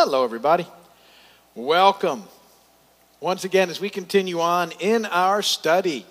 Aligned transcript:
Hello, 0.00 0.22
everybody. 0.22 0.64
Welcome. 1.56 2.22
Once 3.18 3.42
again, 3.42 3.68
as 3.68 3.80
we 3.80 3.90
continue 3.90 4.38
on 4.38 4.70
in 4.78 5.04
our 5.06 5.42
study 5.42 6.06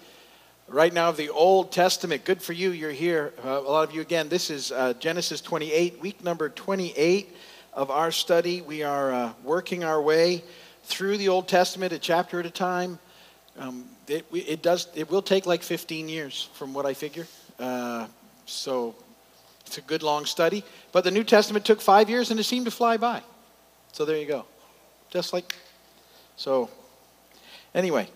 right 0.68 0.94
now 0.94 1.08
of 1.08 1.16
the 1.16 1.30
Old 1.30 1.72
Testament, 1.72 2.26
good 2.26 2.42
for 2.42 2.52
you, 2.52 2.72
you're 2.72 2.92
here. 2.92 3.32
Uh, 3.46 3.52
a 3.52 3.62
lot 3.62 3.88
of 3.88 3.96
you, 3.96 4.02
again, 4.02 4.28
this 4.28 4.50
is 4.50 4.74
uh, 4.74 4.92
Genesis 5.00 5.40
28, 5.40 6.02
week 6.02 6.22
number 6.22 6.50
28 6.50 7.34
of 7.72 7.90
our 7.90 8.12
study. 8.12 8.62
We 8.62 8.84
are 8.84 9.14
uh, 9.14 9.34
working 9.46 9.86
our 9.86 10.02
way 10.02 10.44
through 10.84 11.16
the 11.16 11.30
Old 11.30 11.48
Testament 11.48 11.94
a 11.94 12.00
chapter 12.00 12.42
at 12.42 12.46
a 12.46 12.52
time. 12.52 13.00
Um, 13.58 13.86
it, 14.10 14.26
it, 14.34 14.62
does, 14.62 14.90
it 14.96 15.10
will 15.10 15.22
take 15.22 15.46
like 15.46 15.64
15 15.64 16.10
years 16.10 16.50
from 16.56 16.74
what 16.74 16.86
I 16.86 16.94
figure. 16.94 17.26
Uh, 17.58 18.08
so 18.46 18.96
it's 19.66 19.78
a 19.78 19.82
good 19.82 20.04
long 20.04 20.26
study. 20.26 20.66
But 20.92 21.06
the 21.06 21.12
New 21.12 21.24
Testament 21.24 21.64
took 21.64 21.80
five 21.80 22.10
years 22.10 22.32
and 22.32 22.38
it 22.42 22.44
seemed 22.44 22.66
to 22.66 22.72
fly 22.72 22.98
by. 22.98 23.24
So 23.98 24.06
there 24.06 24.18
you 24.18 24.28
go. 24.28 24.46
Just 25.10 25.34
like, 25.34 25.56
so 26.36 26.70
anyway, 27.74 28.08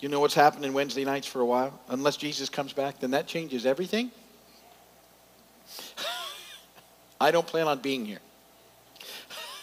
you 0.00 0.08
know 0.08 0.20
what's 0.20 0.32
happening 0.32 0.72
Wednesday 0.72 1.04
nights 1.04 1.26
for 1.26 1.42
a 1.42 1.44
while? 1.44 1.78
Unless 1.90 2.16
Jesus 2.16 2.48
comes 2.48 2.72
back, 2.72 3.00
then 3.00 3.10
that 3.10 3.26
changes 3.26 3.66
everything. 3.66 4.10
I 7.20 7.30
don't 7.30 7.46
plan 7.46 7.68
on 7.68 7.80
being 7.80 8.06
here. 8.06 8.20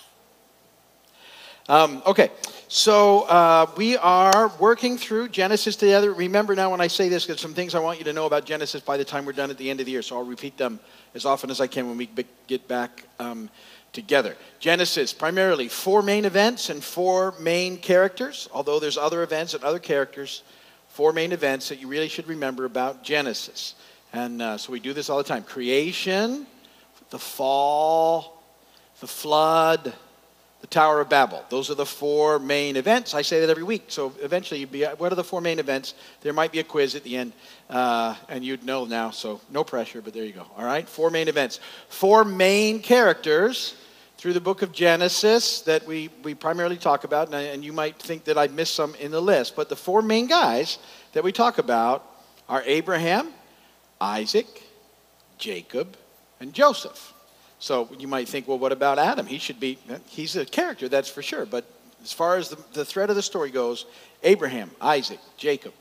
um, 1.67 2.03
okay, 2.05 2.29
so 2.73 3.21
uh, 3.25 3.67
we 3.77 3.97
are 3.97 4.51
working 4.57 4.97
through 4.97 5.29
Genesis 5.29 5.75
together. 5.75 6.11
Remember 6.11 6.55
now 6.55 6.71
when 6.71 6.81
I 6.81 6.87
say 6.87 7.07
this, 7.07 7.27
there's 7.27 7.39
some 7.39 7.53
things 7.53 7.75
I 7.75 7.79
want 7.79 7.99
you 7.99 8.05
to 8.05 8.13
know 8.13 8.25
about 8.25 8.45
Genesis 8.45 8.81
by 8.81 8.97
the 8.97 9.05
time 9.05 9.25
we're 9.25 9.33
done 9.33 9.51
at 9.51 9.59
the 9.59 9.69
end 9.69 9.79
of 9.79 9.85
the 9.85 9.91
year. 9.91 10.01
So 10.01 10.17
I'll 10.17 10.25
repeat 10.25 10.57
them 10.57 10.79
as 11.13 11.23
often 11.23 11.51
as 11.51 11.61
I 11.61 11.67
can 11.67 11.87
when 11.87 11.97
we 11.97 12.09
get 12.47 12.67
back 12.67 13.03
um, 13.19 13.47
together. 13.91 14.35
Genesis, 14.59 15.13
primarily 15.13 15.67
four 15.67 16.01
main 16.01 16.25
events 16.25 16.71
and 16.71 16.83
four 16.83 17.35
main 17.39 17.77
characters, 17.77 18.49
although 18.51 18.79
there's 18.79 18.97
other 18.97 19.21
events 19.21 19.53
and 19.53 19.63
other 19.63 19.77
characters, 19.77 20.41
four 20.87 21.13
main 21.13 21.31
events 21.31 21.69
that 21.69 21.79
you 21.79 21.87
really 21.87 22.09
should 22.09 22.27
remember 22.27 22.65
about 22.65 23.03
Genesis. 23.03 23.75
And 24.13 24.41
uh, 24.41 24.57
so 24.57 24.71
we 24.71 24.79
do 24.79 24.93
this 24.93 25.11
all 25.11 25.19
the 25.19 25.23
time 25.23 25.43
creation, 25.43 26.47
the 27.11 27.19
fall, 27.19 28.41
the 28.99 29.05
flood, 29.05 29.93
the 30.63 30.67
Tower 30.67 31.01
of 31.01 31.09
Babel. 31.09 31.43
Those 31.49 31.69
are 31.69 31.75
the 31.75 31.85
four 31.85 32.39
main 32.39 32.77
events. 32.77 33.13
I 33.13 33.21
say 33.21 33.41
that 33.41 33.49
every 33.49 33.63
week. 33.63 33.83
So 33.89 34.13
eventually, 34.21 34.61
you'd 34.61 34.71
be, 34.71 34.85
what 34.85 35.11
are 35.11 35.15
the 35.15 35.23
four 35.23 35.41
main 35.41 35.59
events? 35.59 35.93
There 36.21 36.31
might 36.31 36.53
be 36.53 36.59
a 36.59 36.63
quiz 36.63 36.95
at 36.95 37.03
the 37.03 37.17
end, 37.17 37.33
uh, 37.69 38.15
and 38.29 38.45
you'd 38.45 38.63
know 38.63 38.85
now. 38.85 39.11
So 39.11 39.41
no 39.51 39.65
pressure, 39.65 40.01
but 40.01 40.13
there 40.13 40.23
you 40.23 40.31
go. 40.31 40.47
All 40.57 40.63
right, 40.63 40.87
four 40.87 41.09
main 41.09 41.27
events, 41.27 41.59
four 41.89 42.23
main 42.23 42.81
characters 42.81 43.75
through 44.17 44.31
the 44.31 44.39
book 44.39 44.61
of 44.61 44.71
Genesis 44.71 45.59
that 45.63 45.85
we, 45.85 46.09
we 46.23 46.33
primarily 46.33 46.77
talk 46.77 47.03
about, 47.03 47.27
and, 47.27 47.35
and 47.35 47.65
you 47.65 47.73
might 47.73 47.99
think 47.99 48.23
that 48.23 48.37
I 48.37 48.47
missed 48.47 48.73
some 48.73 48.95
in 48.95 49.11
the 49.11 49.21
list, 49.21 49.57
but 49.57 49.67
the 49.67 49.75
four 49.75 50.01
main 50.01 50.27
guys 50.27 50.77
that 51.11 51.25
we 51.25 51.33
talk 51.33 51.57
about 51.57 52.09
are 52.47 52.63
Abraham, 52.65 53.33
Isaac, 53.99 54.63
Jacob, 55.37 55.97
and 56.39 56.53
Joseph. 56.53 57.12
So 57.63 57.87
you 57.97 58.09
might 58.09 58.27
think, 58.27 58.45
well, 58.45 58.59
what 58.59 58.73
about 58.73 58.99
Adam? 58.99 59.25
He 59.25 59.37
should 59.37 59.57
be, 59.57 59.77
he's 60.09 60.35
a 60.35 60.43
character, 60.43 60.89
that's 60.89 61.07
for 61.07 61.21
sure. 61.21 61.45
But 61.45 61.63
as 62.03 62.11
far 62.11 62.35
as 62.35 62.49
the, 62.49 62.57
the 62.73 62.83
thread 62.83 63.09
of 63.09 63.15
the 63.15 63.21
story 63.21 63.51
goes, 63.51 63.85
Abraham, 64.21 64.69
Isaac, 64.81 65.19
Jacob, 65.37 65.71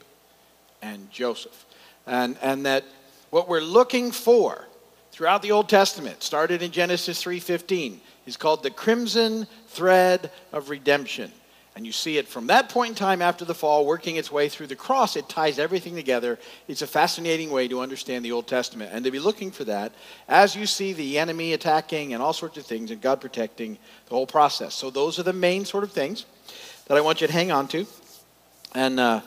and 0.80 1.10
Joseph. 1.10 1.66
And, 2.06 2.38
and 2.40 2.66
that 2.66 2.84
what 3.30 3.48
we're 3.48 3.58
looking 3.58 4.12
for 4.12 4.64
throughout 5.10 5.42
the 5.42 5.50
Old 5.50 5.68
Testament, 5.68 6.22
started 6.22 6.62
in 6.62 6.70
Genesis 6.70 7.20
3.15, 7.20 7.98
is 8.26 8.36
called 8.36 8.62
the 8.62 8.70
crimson 8.70 9.48
thread 9.66 10.30
of 10.52 10.70
redemption. 10.70 11.32
And 11.74 11.86
you 11.86 11.92
see 11.92 12.18
it 12.18 12.28
from 12.28 12.48
that 12.48 12.68
point 12.68 12.90
in 12.90 12.94
time 12.94 13.22
after 13.22 13.46
the 13.46 13.54
fall, 13.54 13.86
working 13.86 14.16
its 14.16 14.30
way 14.30 14.50
through 14.50 14.66
the 14.66 14.76
cross. 14.76 15.16
It 15.16 15.28
ties 15.30 15.58
everything 15.58 15.94
together. 15.94 16.38
It's 16.68 16.82
a 16.82 16.86
fascinating 16.86 17.50
way 17.50 17.66
to 17.68 17.80
understand 17.80 18.24
the 18.24 18.32
Old 18.32 18.46
Testament 18.46 18.90
and 18.92 19.04
to 19.06 19.10
be 19.10 19.18
looking 19.18 19.50
for 19.50 19.64
that 19.64 19.92
as 20.28 20.54
you 20.54 20.66
see 20.66 20.92
the 20.92 21.18
enemy 21.18 21.54
attacking 21.54 22.12
and 22.12 22.22
all 22.22 22.34
sorts 22.34 22.58
of 22.58 22.66
things 22.66 22.90
and 22.90 23.00
God 23.00 23.22
protecting 23.22 23.78
the 24.06 24.14
whole 24.14 24.26
process. 24.26 24.74
So, 24.74 24.90
those 24.90 25.18
are 25.18 25.22
the 25.22 25.32
main 25.32 25.64
sort 25.64 25.82
of 25.82 25.92
things 25.92 26.26
that 26.88 26.98
I 26.98 27.00
want 27.00 27.22
you 27.22 27.26
to 27.26 27.32
hang 27.32 27.50
on 27.50 27.68
to. 27.68 27.86
And 28.74 29.00
uh, 29.00 29.20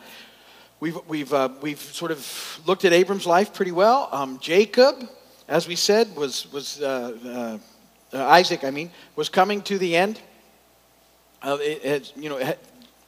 we've, 0.79 0.97
we've, 1.07 1.33
uh, 1.33 1.49
we've 1.61 1.79
sort 1.79 2.11
of 2.11 2.61
looked 2.67 2.85
at 2.85 2.93
Abram's 2.93 3.25
life 3.25 3.55
pretty 3.55 3.71
well. 3.71 4.07
Um, 4.11 4.37
Jacob, 4.39 5.09
as 5.47 5.67
we 5.67 5.75
said, 5.75 6.15
was, 6.15 6.51
was 6.51 6.79
uh, 6.79 7.57
uh 8.13 8.23
Isaac, 8.25 8.63
I 8.63 8.69
mean, 8.69 8.91
was 9.15 9.29
coming 9.29 9.63
to 9.63 9.79
the 9.79 9.95
end 9.95 10.21
uh, 11.41 11.57
it, 11.61 12.13
you 12.15 12.29
know, 12.29 12.55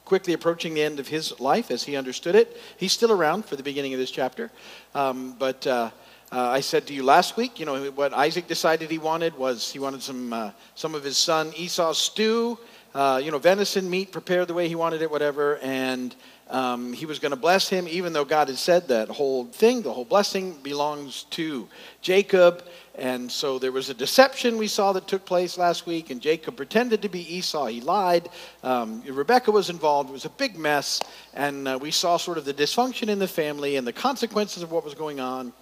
quickly 0.04 0.32
approaching 0.32 0.72
the 0.72 0.82
end 0.82 0.98
of 0.98 1.06
his 1.06 1.38
life 1.38 1.70
as 1.70 1.84
he 1.84 1.94
understood 1.94 2.34
it. 2.34 2.56
He's 2.78 2.92
still 2.92 3.12
around 3.12 3.44
for 3.44 3.56
the 3.56 3.62
beginning 3.62 3.92
of 3.92 4.00
this 4.00 4.10
chapter. 4.10 4.50
Um, 4.94 5.36
but 5.38 5.66
uh, 5.66 5.90
uh, 6.32 6.48
I 6.48 6.60
said 6.60 6.86
to 6.86 6.94
you 6.94 7.02
last 7.02 7.36
week, 7.36 7.60
you 7.60 7.66
know, 7.66 7.90
what 7.90 8.14
Isaac 8.14 8.46
decided 8.48 8.90
he 8.90 8.98
wanted 8.98 9.36
was 9.36 9.70
he 9.70 9.78
wanted 9.78 10.02
some, 10.02 10.32
uh, 10.32 10.50
some 10.74 10.94
of 10.94 11.04
his 11.04 11.18
son 11.18 11.52
Esau's 11.56 11.98
stew, 11.98 12.58
uh, 12.94 13.20
you 13.22 13.30
know, 13.30 13.38
venison 13.38 13.88
meat 13.88 14.10
prepared 14.10 14.48
the 14.48 14.54
way 14.54 14.66
he 14.66 14.74
wanted 14.74 15.02
it, 15.02 15.10
whatever. 15.10 15.58
And 15.58 16.14
um, 16.50 16.94
he 16.94 17.04
was 17.04 17.18
going 17.18 17.30
to 17.30 17.36
bless 17.36 17.68
him, 17.68 17.86
even 17.88 18.12
though 18.12 18.24
God 18.24 18.48
had 18.48 18.56
said 18.56 18.88
that 18.88 19.08
whole 19.08 19.44
thing, 19.44 19.82
the 19.82 19.92
whole 19.92 20.04
blessing 20.04 20.56
belongs 20.62 21.24
to 21.30 21.68
Jacob. 22.00 22.64
And 22.94 23.30
so 23.30 23.58
there 23.58 23.70
was 23.70 23.90
a 23.90 23.94
deception 23.94 24.56
we 24.56 24.66
saw 24.66 24.92
that 24.92 25.06
took 25.06 25.24
place 25.24 25.58
last 25.58 25.86
week, 25.86 26.10
and 26.10 26.20
Jacob 26.20 26.56
pretended 26.56 27.02
to 27.02 27.08
be 27.08 27.36
Esau. 27.36 27.66
He 27.66 27.80
lied. 27.80 28.28
Um, 28.62 29.02
Rebecca 29.06 29.52
was 29.52 29.70
involved. 29.70 30.08
It 30.08 30.14
was 30.14 30.24
a 30.24 30.30
big 30.30 30.58
mess. 30.58 31.00
And 31.34 31.68
uh, 31.68 31.78
we 31.80 31.90
saw 31.90 32.16
sort 32.16 32.38
of 32.38 32.44
the 32.44 32.54
dysfunction 32.54 33.08
in 33.08 33.18
the 33.18 33.28
family 33.28 33.76
and 33.76 33.86
the 33.86 33.92
consequences 33.92 34.62
of 34.62 34.72
what 34.72 34.84
was 34.84 34.94
going 34.94 35.20
on. 35.20 35.52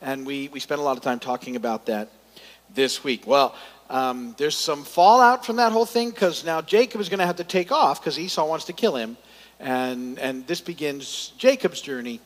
And 0.00 0.24
we, 0.24 0.48
we 0.48 0.60
spent 0.60 0.80
a 0.80 0.84
lot 0.84 0.96
of 0.96 1.02
time 1.02 1.18
talking 1.18 1.56
about 1.56 1.86
that 1.86 2.08
this 2.74 3.02
week. 3.02 3.26
Well, 3.26 3.54
um, 3.90 4.34
there's 4.38 4.56
some 4.56 4.84
fallout 4.84 5.44
from 5.44 5.56
that 5.56 5.72
whole 5.72 5.86
thing 5.86 6.10
because 6.10 6.44
now 6.44 6.60
Jacob 6.60 7.00
is 7.00 7.08
going 7.08 7.20
to 7.20 7.26
have 7.26 7.36
to 7.36 7.44
take 7.44 7.72
off 7.72 8.00
because 8.00 8.18
Esau 8.18 8.46
wants 8.46 8.64
to 8.66 8.72
kill 8.72 8.96
him. 8.96 9.16
And, 9.58 10.18
and 10.18 10.46
this 10.46 10.60
begins 10.60 11.32
Jacob's 11.38 11.80
journey, 11.80 12.20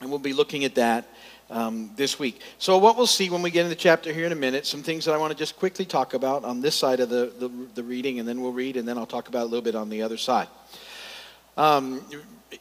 and 0.00 0.10
we'll 0.10 0.18
be 0.18 0.32
looking 0.32 0.64
at 0.64 0.74
that 0.74 1.06
um, 1.50 1.90
this 1.96 2.18
week. 2.18 2.40
So, 2.58 2.78
what 2.78 2.96
we'll 2.96 3.06
see 3.06 3.30
when 3.30 3.42
we 3.42 3.50
get 3.50 3.60
into 3.60 3.70
the 3.70 3.80
chapter 3.80 4.12
here 4.12 4.26
in 4.26 4.32
a 4.32 4.36
minute, 4.36 4.66
some 4.66 4.82
things 4.82 5.04
that 5.04 5.14
I 5.14 5.18
want 5.18 5.32
to 5.32 5.38
just 5.38 5.56
quickly 5.56 5.84
talk 5.84 6.14
about 6.14 6.44
on 6.44 6.60
this 6.60 6.74
side 6.74 7.00
of 7.00 7.08
the, 7.08 7.32
the, 7.38 7.50
the 7.74 7.82
reading, 7.82 8.18
and 8.18 8.28
then 8.28 8.40
we'll 8.40 8.52
read, 8.52 8.76
and 8.76 8.86
then 8.86 8.98
I'll 8.98 9.06
talk 9.06 9.28
about 9.28 9.42
a 9.42 9.50
little 9.50 9.62
bit 9.62 9.74
on 9.74 9.88
the 9.88 10.02
other 10.02 10.16
side. 10.16 10.48
Um, 11.56 12.04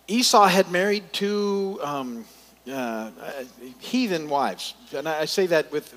Esau 0.07 0.47
had 0.47 0.69
married 0.71 1.03
two 1.13 1.79
um, 1.81 2.25
uh, 2.71 3.11
heathen 3.79 4.29
wives, 4.29 4.73
and 4.95 5.07
I 5.07 5.25
say 5.25 5.47
that 5.47 5.71
with 5.71 5.93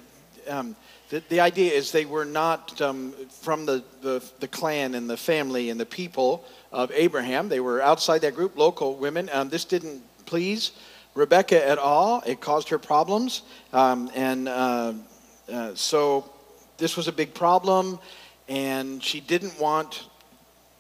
um, 0.49 0.77
the, 1.13 1.23
the 1.29 1.41
idea 1.41 1.73
is 1.73 1.93
they 1.93 2.07
were 2.07 2.25
not 2.25 2.81
um, 2.81 3.13
from 3.29 3.67
the, 3.67 3.85
the, 4.01 4.25
the, 4.41 4.49
clan 4.49 4.95
and 4.95 5.11
the 5.11 5.17
family 5.17 5.69
and 5.69 5.79
the 5.79 5.87
people 5.87 6.45
of 6.73 6.91
Abraham. 6.93 7.49
They 7.49 7.61
were 7.61 7.83
outside 7.83 8.21
that 8.23 8.35
group, 8.35 8.57
local 8.57 8.97
women. 8.97 9.29
Um, 9.33 9.49
this 9.49 9.65
didn't 9.65 10.03
please 10.27 10.73
Rebecca 11.15 11.67
at 11.67 11.79
all. 11.79 12.23
It 12.27 12.41
caused 12.41 12.69
her 12.71 12.79
problems. 12.79 13.43
Um, 13.73 14.11
and 14.15 14.49
uh, 14.49 14.95
uh, 15.51 15.75
so 15.75 16.31
this 16.79 16.97
was 16.97 17.09
a 17.09 17.13
big 17.13 17.35
problem. 17.35 17.99
And 18.49 19.03
she 19.03 19.21
didn't 19.21 19.59
want 19.61 20.07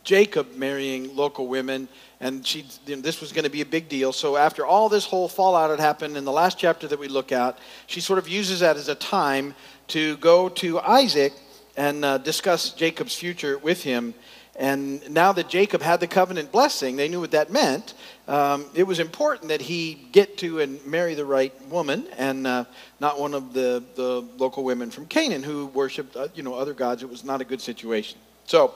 Jacob 0.04 0.56
marrying 0.56 1.14
local 1.14 1.46
women. 1.46 1.88
And 2.20 2.46
she, 2.46 2.64
you 2.86 2.96
know, 2.96 3.02
this 3.02 3.20
was 3.20 3.32
going 3.32 3.44
to 3.44 3.50
be 3.50 3.60
a 3.60 3.66
big 3.66 3.88
deal. 3.88 4.12
So 4.12 4.36
after 4.36 4.64
all 4.64 4.88
this 4.88 5.04
whole 5.04 5.28
fallout 5.28 5.70
had 5.70 5.80
happened 5.80 6.16
in 6.16 6.24
the 6.24 6.32
last 6.32 6.58
chapter 6.58 6.88
that 6.88 6.98
we 6.98 7.08
look 7.08 7.32
at, 7.32 7.58
she 7.86 8.00
sort 8.00 8.18
of 8.18 8.28
uses 8.28 8.60
that 8.60 8.76
as 8.76 8.88
a 8.88 8.94
time 8.94 9.54
to 9.88 10.16
go 10.18 10.48
to 10.48 10.80
Isaac 10.80 11.32
and 11.76 12.04
uh, 12.04 12.18
discuss 12.18 12.70
Jacob's 12.70 13.14
future 13.14 13.58
with 13.58 13.82
him. 13.82 14.14
And 14.56 15.08
now 15.10 15.32
that 15.32 15.48
Jacob 15.48 15.80
had 15.80 16.00
the 16.00 16.06
covenant 16.06 16.52
blessing, 16.52 16.96
they 16.96 17.08
knew 17.08 17.20
what 17.20 17.30
that 17.30 17.50
meant. 17.50 17.94
Um, 18.28 18.66
it 18.74 18.82
was 18.82 18.98
important 18.98 19.48
that 19.48 19.62
he 19.62 19.94
get 20.12 20.36
to 20.38 20.60
and 20.60 20.84
marry 20.86 21.14
the 21.14 21.24
right 21.24 21.54
woman 21.68 22.06
and 22.18 22.46
uh, 22.46 22.64
not 23.00 23.18
one 23.18 23.32
of 23.32 23.54
the, 23.54 23.82
the 23.94 24.24
local 24.36 24.62
women 24.62 24.90
from 24.90 25.06
Canaan 25.06 25.42
who 25.42 25.66
worshiped 25.66 26.16
uh, 26.16 26.28
you 26.34 26.42
know, 26.42 26.54
other 26.54 26.74
gods. 26.74 27.02
It 27.02 27.08
was 27.08 27.24
not 27.24 27.40
a 27.40 27.44
good 27.44 27.62
situation. 27.62 28.18
So 28.44 28.74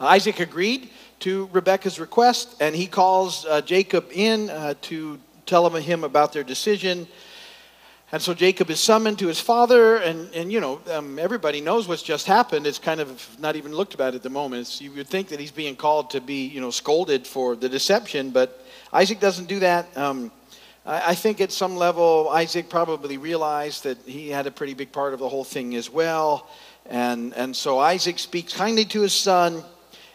Isaac 0.00 0.40
agreed 0.40 0.90
to 1.20 1.48
Rebekah's 1.52 2.00
request, 2.00 2.56
and 2.60 2.74
he 2.74 2.88
calls 2.88 3.46
uh, 3.46 3.60
Jacob 3.60 4.06
in 4.12 4.50
uh, 4.50 4.74
to 4.82 5.20
tell 5.46 5.70
him 5.70 6.02
about 6.02 6.32
their 6.32 6.42
decision. 6.42 7.06
And 8.12 8.20
so 8.20 8.34
Jacob 8.34 8.68
is 8.68 8.78
summoned 8.78 9.18
to 9.20 9.26
his 9.26 9.40
father, 9.40 9.96
and, 9.96 10.28
and 10.34 10.52
you 10.52 10.60
know, 10.60 10.82
um, 10.92 11.18
everybody 11.18 11.62
knows 11.62 11.88
what's 11.88 12.02
just 12.02 12.26
happened. 12.26 12.66
It's 12.66 12.78
kind 12.78 13.00
of 13.00 13.26
not 13.40 13.56
even 13.56 13.72
looked 13.72 13.94
about 13.94 14.14
at 14.14 14.22
the 14.22 14.28
moment. 14.28 14.60
It's, 14.60 14.82
you 14.82 14.92
would 14.92 15.08
think 15.08 15.28
that 15.28 15.40
he's 15.40 15.50
being 15.50 15.74
called 15.74 16.10
to 16.10 16.20
be, 16.20 16.46
you 16.46 16.60
know, 16.60 16.70
scolded 16.70 17.26
for 17.26 17.56
the 17.56 17.70
deception, 17.70 18.28
but 18.28 18.66
Isaac 18.92 19.18
doesn't 19.18 19.46
do 19.46 19.60
that. 19.60 19.96
Um, 19.96 20.30
I, 20.84 21.12
I 21.12 21.14
think 21.14 21.40
at 21.40 21.52
some 21.52 21.76
level, 21.76 22.28
Isaac 22.28 22.68
probably 22.68 23.16
realized 23.16 23.84
that 23.84 23.96
he 24.04 24.28
had 24.28 24.46
a 24.46 24.50
pretty 24.50 24.74
big 24.74 24.92
part 24.92 25.14
of 25.14 25.18
the 25.18 25.28
whole 25.30 25.44
thing 25.44 25.74
as 25.74 25.88
well. 25.88 26.50
And, 26.84 27.32
and 27.32 27.56
so 27.56 27.78
Isaac 27.78 28.18
speaks 28.18 28.52
kindly 28.52 28.84
to 28.86 29.00
his 29.00 29.14
son 29.14 29.64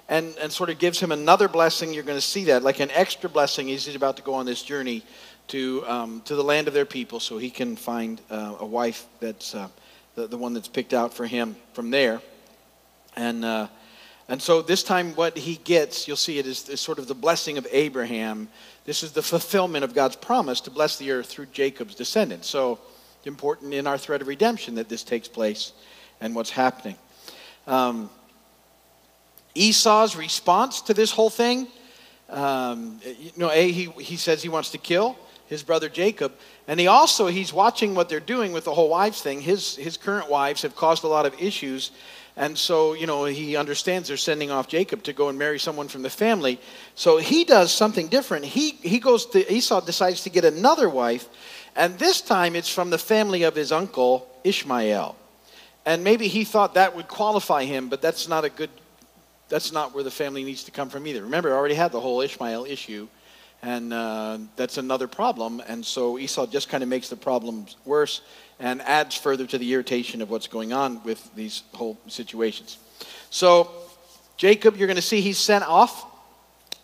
and, 0.08 0.38
and 0.40 0.52
sort 0.52 0.70
of 0.70 0.78
gives 0.78 1.00
him 1.00 1.12
another 1.12 1.48
blessing. 1.48 1.96
You're 1.96 2.04
going 2.04 2.20
to 2.20 2.22
see 2.22 2.46
that, 2.46 2.62
like 2.62 2.80
an 2.80 2.92
extra 2.92 3.28
blessing. 3.28 3.68
He's 3.68 3.96
about 3.96 4.18
to 4.18 4.24
go 4.24 4.36
on 4.36 4.46
this 4.46 4.62
journey 4.62 5.04
to, 5.48 5.86
um, 5.88 6.22
to 6.26 6.36
the 6.36 6.44
land 6.44 6.68
of 6.68 6.74
their 6.74 6.86
people 6.86 7.20
so 7.20 7.38
he 7.38 7.50
can 7.50 7.76
find 7.76 8.22
uh, 8.30 8.56
a 8.60 8.66
wife 8.66 9.06
that's 9.20 9.56
uh, 9.56 9.68
the, 10.16 10.28
the 10.28 10.38
one 10.38 10.54
that's 10.54 10.68
picked 10.68 10.94
out 10.94 11.14
for 11.14 11.26
him 11.26 11.56
from 11.74 11.90
there. 11.90 12.22
And, 13.16 13.46
uh, 13.46 13.68
and 14.28 14.42
so 14.42 14.62
this 14.62 14.84
time, 14.84 15.16
what 15.16 15.38
he 15.38 15.56
gets, 15.58 16.08
you'll 16.08 16.18
see 16.18 16.38
it, 16.38 16.46
is, 16.46 16.68
is 16.70 16.82
sort 16.82 17.00
of 17.00 17.08
the 17.08 17.16
blessing 17.16 17.58
of 17.58 17.68
Abraham. 17.72 18.50
This 18.86 19.04
is 19.04 19.12
the 19.14 19.22
fulfillment 19.22 19.84
of 19.84 19.94
God's 19.94 20.16
promise 20.16 20.62
to 20.62 20.72
bless 20.72 20.98
the 20.98 21.12
earth 21.12 21.28
through 21.28 21.48
Jacob's 21.48 21.96
descendants. 21.96 22.48
So, 22.48 22.80
important 23.26 23.74
in 23.74 23.86
our 23.86 23.98
thread 23.98 24.22
of 24.22 24.28
redemption 24.28 24.76
that 24.76 24.88
this 24.88 25.04
takes 25.04 25.28
place 25.28 25.74
and 26.22 26.34
what's 26.34 26.50
happening. 26.50 26.96
Um, 27.68 28.10
Esau's 29.54 30.16
response 30.16 30.82
to 30.84 30.94
this 30.94 31.12
whole 31.12 31.30
thing, 31.30 31.68
um, 32.30 33.00
you 33.04 33.32
know, 33.36 33.52
A, 33.52 33.72
he, 33.72 33.86
he 34.00 34.16
says 34.16 34.42
he 34.42 34.50
wants 34.50 34.72
to 34.72 34.78
kill 34.78 35.18
his 35.48 35.64
brother 35.64 35.90
Jacob. 35.90 36.34
And 36.68 36.80
he 36.80 36.88
also, 36.88 37.28
he's 37.28 37.52
watching 37.52 37.96
what 37.96 38.10
they're 38.10 38.20
doing 38.20 38.52
with 38.52 38.66
the 38.66 38.74
whole 38.74 38.90
wives 38.90 39.22
thing. 39.22 39.42
His, 39.42 39.76
his 39.76 39.98
current 39.98 40.30
wives 40.30 40.62
have 40.62 40.76
caused 40.76 41.04
a 41.04 41.08
lot 41.08 41.26
of 41.26 41.34
issues. 41.42 41.92
And 42.36 42.56
so, 42.56 42.94
you 42.94 43.08
know, 43.08 43.26
he 43.26 43.56
understands 43.56 44.08
they're 44.08 44.18
sending 44.18 44.52
off 44.52 44.68
Jacob 44.68 45.02
to 45.04 45.14
go 45.14 45.30
and 45.30 45.40
marry 45.40 45.58
someone 45.58 45.88
from 45.88 46.04
the 46.04 46.10
family. 46.10 46.60
So 46.94 47.18
he 47.18 47.44
does 47.44 47.74
something 47.74 48.08
different. 48.10 48.46
He, 48.46 48.72
he 48.72 49.00
goes 49.00 49.26
to, 49.28 49.52
Esau 49.52 49.82
decides 49.82 50.22
to 50.24 50.30
get 50.30 50.46
another 50.46 50.88
wife. 50.88 51.28
And 51.76 51.98
this 51.98 52.22
time 52.22 52.56
it's 52.56 52.70
from 52.70 52.92
the 52.92 52.98
family 52.98 53.44
of 53.44 53.56
his 53.56 53.72
uncle, 53.72 54.30
Ishmael. 54.44 55.16
And 55.86 56.04
maybe 56.04 56.28
he 56.28 56.44
thought 56.44 56.74
that 56.74 56.96
would 56.96 57.08
qualify 57.08 57.64
him, 57.64 57.90
but 57.90 58.02
that's 58.02 58.28
not 58.28 58.44
a 58.44 58.50
good, 58.50 58.70
that's 59.50 59.72
not 59.72 59.96
where 59.96 60.04
the 60.04 60.12
family 60.12 60.44
needs 60.44 60.66
to 60.66 60.72
come 60.72 60.90
from 60.90 61.08
either. 61.08 61.24
Remember, 61.24 61.54
I 61.54 61.58
already 61.58 61.76
had 61.76 61.92
the 61.92 62.02
whole 62.02 62.22
Ishmael 62.22 62.66
issue. 62.66 63.08
And 63.63 63.92
uh, 63.92 64.38
that's 64.56 64.77
another 64.77 65.07
problem. 65.07 65.62
And 65.68 65.86
so 65.86 66.18
Esau 66.18 66.45
just 66.48 66.69
kind 66.69 66.83
of 66.83 66.89
makes 66.89 67.09
the 67.09 67.15
problems 67.15 67.75
worse 67.86 68.21
and 68.59 68.81
adds 68.81 69.15
further 69.15 69.45
to 69.48 69.57
the 69.57 69.74
irritation 69.74 70.21
of 70.21 70.30
what's 70.30 70.48
going 70.48 70.74
on 70.74 71.04
with 71.04 71.30
these 71.36 71.63
whole 71.74 71.98
situations. 72.07 72.77
So, 73.30 73.69
Jacob, 74.38 74.77
you're 74.77 74.88
going 74.88 74.95
to 74.95 75.01
see 75.01 75.21
he's 75.21 75.38
sent 75.38 75.68
off 75.68 76.06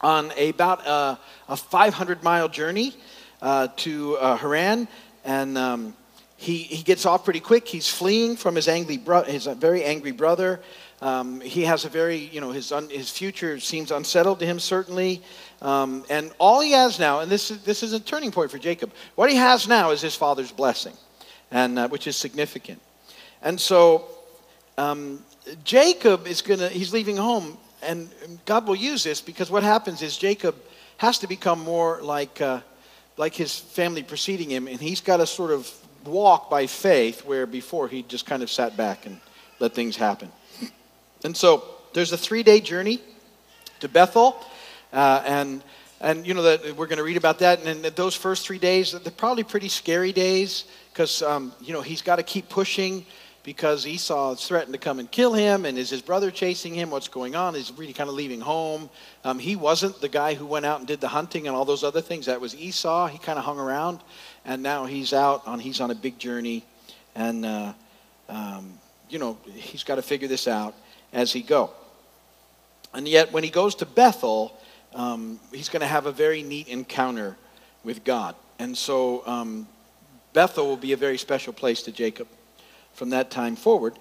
on 0.01 0.31
a, 0.35 0.49
about 0.49 0.85
a, 0.85 1.19
a 1.47 1.55
500 1.55 2.23
mile 2.23 2.49
journey 2.49 2.93
uh, 3.41 3.67
to 3.77 4.17
uh, 4.17 4.37
Haran. 4.37 4.87
And 5.23 5.57
um, 5.57 5.95
he, 6.37 6.57
he 6.57 6.83
gets 6.83 7.05
off 7.05 7.23
pretty 7.23 7.39
quick. 7.39 7.67
He's 7.67 7.89
fleeing 7.89 8.35
from 8.35 8.55
his, 8.55 8.67
angry 8.67 8.97
bro- 8.97 9.23
his 9.23 9.45
very 9.45 9.83
angry 9.83 10.11
brother. 10.11 10.59
Um, 11.01 11.41
he 11.41 11.63
has 11.63 11.85
a 11.85 11.89
very, 11.89 12.17
you 12.17 12.41
know, 12.41 12.51
his, 12.51 12.71
un, 12.71 12.89
his 12.89 13.09
future 13.09 13.59
seems 13.59 13.91
unsettled 13.91 14.39
to 14.39 14.45
him, 14.45 14.59
certainly. 14.59 15.21
Um, 15.63 16.03
and 16.09 16.31
all 16.39 16.59
he 16.59 16.73
has 16.73 16.99
now, 16.99 17.21
and 17.21 17.31
this 17.31 17.49
is, 17.49 17.63
this 17.63 17.83
is 17.83 17.93
a 17.93 17.99
turning 17.99 18.31
point 18.31 18.51
for 18.51 18.59
Jacob, 18.59 18.91
what 19.15 19.29
he 19.29 19.37
has 19.37 19.65
now 19.65 19.91
is 19.91 20.01
his 20.01 20.13
father's 20.13 20.51
blessing, 20.51 20.93
and, 21.51 21.79
uh, 21.79 21.87
which 21.87 22.05
is 22.05 22.17
significant. 22.17 22.81
And 23.41 23.59
so 23.59 24.05
um, 24.77 25.23
Jacob 25.63 26.27
is 26.27 26.41
going 26.41 26.59
to, 26.59 26.67
he's 26.67 26.91
leaving 26.91 27.15
home, 27.15 27.57
and 27.81 28.09
God 28.45 28.67
will 28.67 28.75
use 28.75 29.05
this 29.05 29.21
because 29.21 29.49
what 29.49 29.63
happens 29.63 30.01
is 30.01 30.17
Jacob 30.17 30.55
has 30.97 31.17
to 31.19 31.27
become 31.27 31.61
more 31.61 32.01
like, 32.01 32.41
uh, 32.41 32.59
like 33.15 33.33
his 33.33 33.57
family 33.57 34.03
preceding 34.03 34.49
him, 34.49 34.67
and 34.67 34.81
he's 34.81 34.99
got 34.99 35.17
to 35.17 35.25
sort 35.25 35.51
of 35.51 35.71
walk 36.05 36.49
by 36.49 36.67
faith 36.67 37.23
where 37.23 37.45
before 37.45 37.87
he 37.87 38.03
just 38.03 38.25
kind 38.25 38.43
of 38.43 38.51
sat 38.51 38.75
back 38.75 39.05
and 39.05 39.17
let 39.59 39.73
things 39.73 39.95
happen. 39.95 40.29
And 41.23 41.35
so 41.37 41.63
there's 41.93 42.11
a 42.11 42.17
three 42.17 42.43
day 42.43 42.59
journey 42.59 42.99
to 43.79 43.87
Bethel. 43.87 44.45
Uh, 44.93 45.23
and 45.25 45.63
and 46.01 46.27
you 46.27 46.33
know 46.33 46.43
that 46.43 46.77
we're 46.77 46.87
going 46.87 46.97
to 46.97 47.03
read 47.03 47.17
about 47.17 47.39
that. 47.39 47.65
And 47.65 47.83
those 47.83 48.15
first 48.15 48.45
three 48.45 48.59
days, 48.59 48.91
they're 48.91 49.11
probably 49.11 49.43
pretty 49.43 49.69
scary 49.69 50.11
days 50.11 50.65
because 50.91 51.23
um, 51.23 51.51
you 51.61 51.73
know 51.73 51.81
he's 51.81 52.01
got 52.01 52.17
to 52.17 52.23
keep 52.23 52.47
pushing 52.47 53.05
because 53.43 53.85
Esau 53.85 54.35
threatened 54.35 54.73
to 54.73 54.79
come 54.79 54.99
and 54.99 55.09
kill 55.09 55.33
him, 55.33 55.65
and 55.65 55.77
is 55.77 55.89
his 55.89 56.01
brother 56.01 56.31
chasing 56.31 56.73
him? 56.73 56.91
What's 56.91 57.07
going 57.07 57.35
on? 57.35 57.55
He's 57.55 57.71
really 57.73 57.91
kind 57.91 58.09
of 58.09 58.15
leaving 58.15 58.39
home. 58.39 58.89
Um, 59.23 59.39
he 59.39 59.55
wasn't 59.55 59.99
the 59.99 60.07
guy 60.07 60.33
who 60.33 60.45
went 60.45 60.65
out 60.65 60.79
and 60.79 60.87
did 60.87 61.01
the 61.01 61.09
hunting 61.09 61.47
and 61.47 61.55
all 61.55 61.65
those 61.65 61.83
other 61.83 62.01
things. 62.01 62.27
That 62.27 62.39
was 62.39 62.55
Esau. 62.55 63.07
He 63.07 63.17
kind 63.17 63.39
of 63.39 63.45
hung 63.45 63.59
around, 63.59 63.99
and 64.45 64.61
now 64.61 64.85
he's 64.85 65.11
out 65.11 65.45
on 65.47 65.59
he's 65.59 65.81
on 65.81 65.89
a 65.89 65.95
big 65.95 66.19
journey, 66.19 66.63
and 67.15 67.45
uh, 67.45 67.73
um, 68.29 68.73
you 69.09 69.19
know 69.19 69.37
he's 69.55 69.83
got 69.83 69.95
to 69.95 70.01
figure 70.01 70.27
this 70.27 70.47
out 70.47 70.75
as 71.11 71.33
he 71.33 71.41
go. 71.41 71.71
And 72.93 73.07
yet, 73.07 73.31
when 73.31 73.43
he 73.43 73.49
goes 73.49 73.73
to 73.75 73.85
Bethel, 73.85 74.55
um, 74.95 75.39
he's 75.51 75.69
going 75.69 75.81
to 75.81 75.87
have 75.87 76.05
a 76.05 76.11
very 76.11 76.43
neat 76.43 76.67
encounter 76.67 77.37
with 77.83 78.03
God. 78.03 78.35
And 78.59 78.77
so 78.77 79.25
um, 79.25 79.67
Bethel 80.33 80.67
will 80.67 80.77
be 80.77 80.93
a 80.93 80.97
very 80.97 81.17
special 81.17 81.53
place 81.53 81.83
to 81.83 81.91
Jacob 81.91 82.27
from 82.93 83.09
that 83.09 83.31
time 83.31 83.55
forward. 83.55 83.97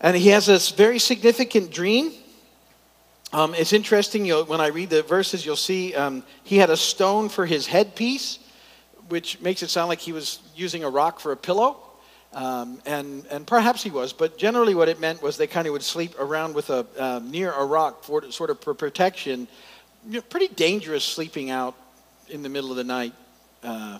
And 0.00 0.16
he 0.16 0.28
has 0.28 0.46
this 0.46 0.70
very 0.70 0.98
significant 0.98 1.70
dream. 1.70 2.12
Um, 3.32 3.54
it's 3.54 3.72
interesting, 3.72 4.28
when 4.28 4.60
I 4.60 4.68
read 4.68 4.90
the 4.90 5.02
verses, 5.02 5.44
you'll 5.44 5.56
see 5.56 5.94
um, 5.94 6.22
he 6.44 6.58
had 6.58 6.70
a 6.70 6.76
stone 6.76 7.28
for 7.28 7.44
his 7.44 7.66
headpiece, 7.66 8.38
which 9.08 9.40
makes 9.40 9.62
it 9.62 9.70
sound 9.70 9.88
like 9.88 9.98
he 9.98 10.12
was 10.12 10.40
using 10.54 10.84
a 10.84 10.90
rock 10.90 11.18
for 11.20 11.32
a 11.32 11.36
pillow. 11.36 11.78
Um, 12.32 12.80
and, 12.84 13.24
and 13.30 13.46
perhaps 13.46 13.82
he 13.82 13.90
was, 13.90 14.12
but 14.12 14.36
generally 14.36 14.74
what 14.74 14.88
it 14.88 15.00
meant 15.00 15.22
was 15.22 15.38
they 15.38 15.46
kind 15.46 15.66
of 15.66 15.72
would 15.72 15.82
sleep 15.82 16.14
around 16.18 16.54
with 16.54 16.68
a, 16.68 16.86
uh, 16.98 17.20
near 17.24 17.50
a 17.50 17.64
rock 17.64 18.04
for 18.04 18.30
sort 18.30 18.50
of 18.50 18.60
for 18.60 18.74
protection 18.74 19.48
you 20.06 20.12
know, 20.14 20.20
pretty 20.22 20.48
dangerous 20.48 21.04
sleeping 21.04 21.50
out 21.50 21.74
in 22.28 22.42
the 22.42 22.48
middle 22.48 22.70
of 22.70 22.76
the 22.76 22.84
night, 22.84 23.12
uh, 23.62 23.98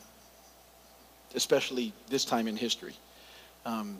especially 1.35 1.93
this 2.09 2.25
time 2.25 2.47
in 2.47 2.57
history. 2.57 2.95
Um, 3.65 3.99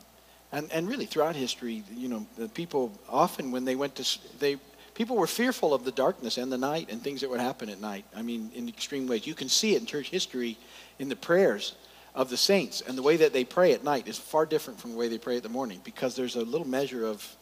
and, 0.53 0.71
and 0.73 0.89
really 0.89 1.07
throughout 1.07 1.35
history, 1.35 1.83
you 1.95 2.09
know, 2.09 2.27
the 2.39 2.49
people 2.49 2.93
often 3.09 3.51
when 3.51 3.65
they 3.65 3.75
went 3.75 3.97
to, 3.97 4.19
they, 4.39 4.57
people 4.95 5.17
were 5.17 5.27
fearful 5.27 5.75
of 5.75 5.85
the 5.85 5.91
darkness 5.91 6.39
and 6.39 6.51
the 6.51 6.59
night 6.59 6.89
and 6.91 7.03
things 7.03 7.21
that 7.21 7.31
would 7.31 7.41
happen 7.41 7.69
at 7.69 7.81
night. 7.81 8.05
I 8.15 8.23
mean, 8.23 8.51
in 8.55 8.69
extreme 8.69 9.09
ways. 9.09 9.27
You 9.27 9.35
can 9.35 9.49
see 9.49 9.75
it 9.75 9.81
in 9.81 9.87
church 9.87 10.09
history 10.09 10.57
in 10.99 11.09
the 11.09 11.17
prayers 11.17 11.75
of 12.15 12.31
the 12.31 12.37
saints. 12.37 12.81
And 12.81 12.97
the 12.97 13.03
way 13.03 13.17
that 13.17 13.33
they 13.33 13.45
pray 13.45 13.73
at 13.73 13.83
night 13.83 14.07
is 14.07 14.17
far 14.17 14.47
different 14.47 14.81
from 14.81 14.93
the 14.93 14.97
way 14.97 15.09
they 15.09 15.19
pray 15.19 15.37
at 15.37 15.43
the 15.43 15.49
morning 15.49 15.81
because 15.83 16.15
there's 16.15 16.37
a 16.37 16.43
little 16.43 16.67
measure 16.67 17.05
of 17.05 17.37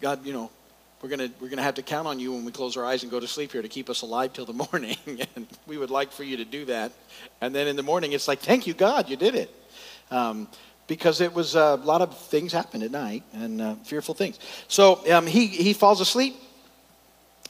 God, 0.00 0.24
you 0.24 0.32
know, 0.32 0.50
we're 1.02 1.08
going 1.08 1.32
we're 1.40 1.48
to 1.50 1.62
have 1.62 1.74
to 1.74 1.82
count 1.82 2.06
on 2.06 2.20
you 2.20 2.32
when 2.32 2.44
we 2.44 2.52
close 2.52 2.76
our 2.76 2.84
eyes 2.84 3.02
and 3.02 3.10
go 3.10 3.18
to 3.18 3.26
sleep 3.26 3.52
here 3.52 3.60
to 3.60 3.68
keep 3.68 3.90
us 3.90 4.02
alive 4.02 4.32
till 4.32 4.46
the 4.46 4.52
morning. 4.72 4.96
And 5.34 5.46
we 5.66 5.76
would 5.76 5.90
like 5.90 6.12
for 6.12 6.22
you 6.22 6.36
to 6.38 6.44
do 6.44 6.64
that. 6.66 6.92
And 7.40 7.54
then 7.54 7.66
in 7.66 7.76
the 7.76 7.82
morning 7.82 8.12
it's 8.12 8.28
like 8.28 8.38
thank 8.38 8.66
you 8.66 8.72
god 8.72 9.08
you 9.10 9.16
did 9.16 9.34
it. 9.34 9.54
Um, 10.10 10.48
because 10.86 11.20
it 11.20 11.32
was 11.32 11.56
uh, 11.56 11.78
a 11.80 11.84
lot 11.84 12.02
of 12.02 12.16
things 12.16 12.52
happened 12.52 12.82
at 12.82 12.90
night 12.90 13.22
and 13.32 13.60
uh, 13.62 13.74
fearful 13.76 14.14
things. 14.14 14.38
So 14.68 15.00
um, 15.12 15.26
he, 15.26 15.46
he 15.46 15.72
falls 15.72 16.00
asleep 16.00 16.34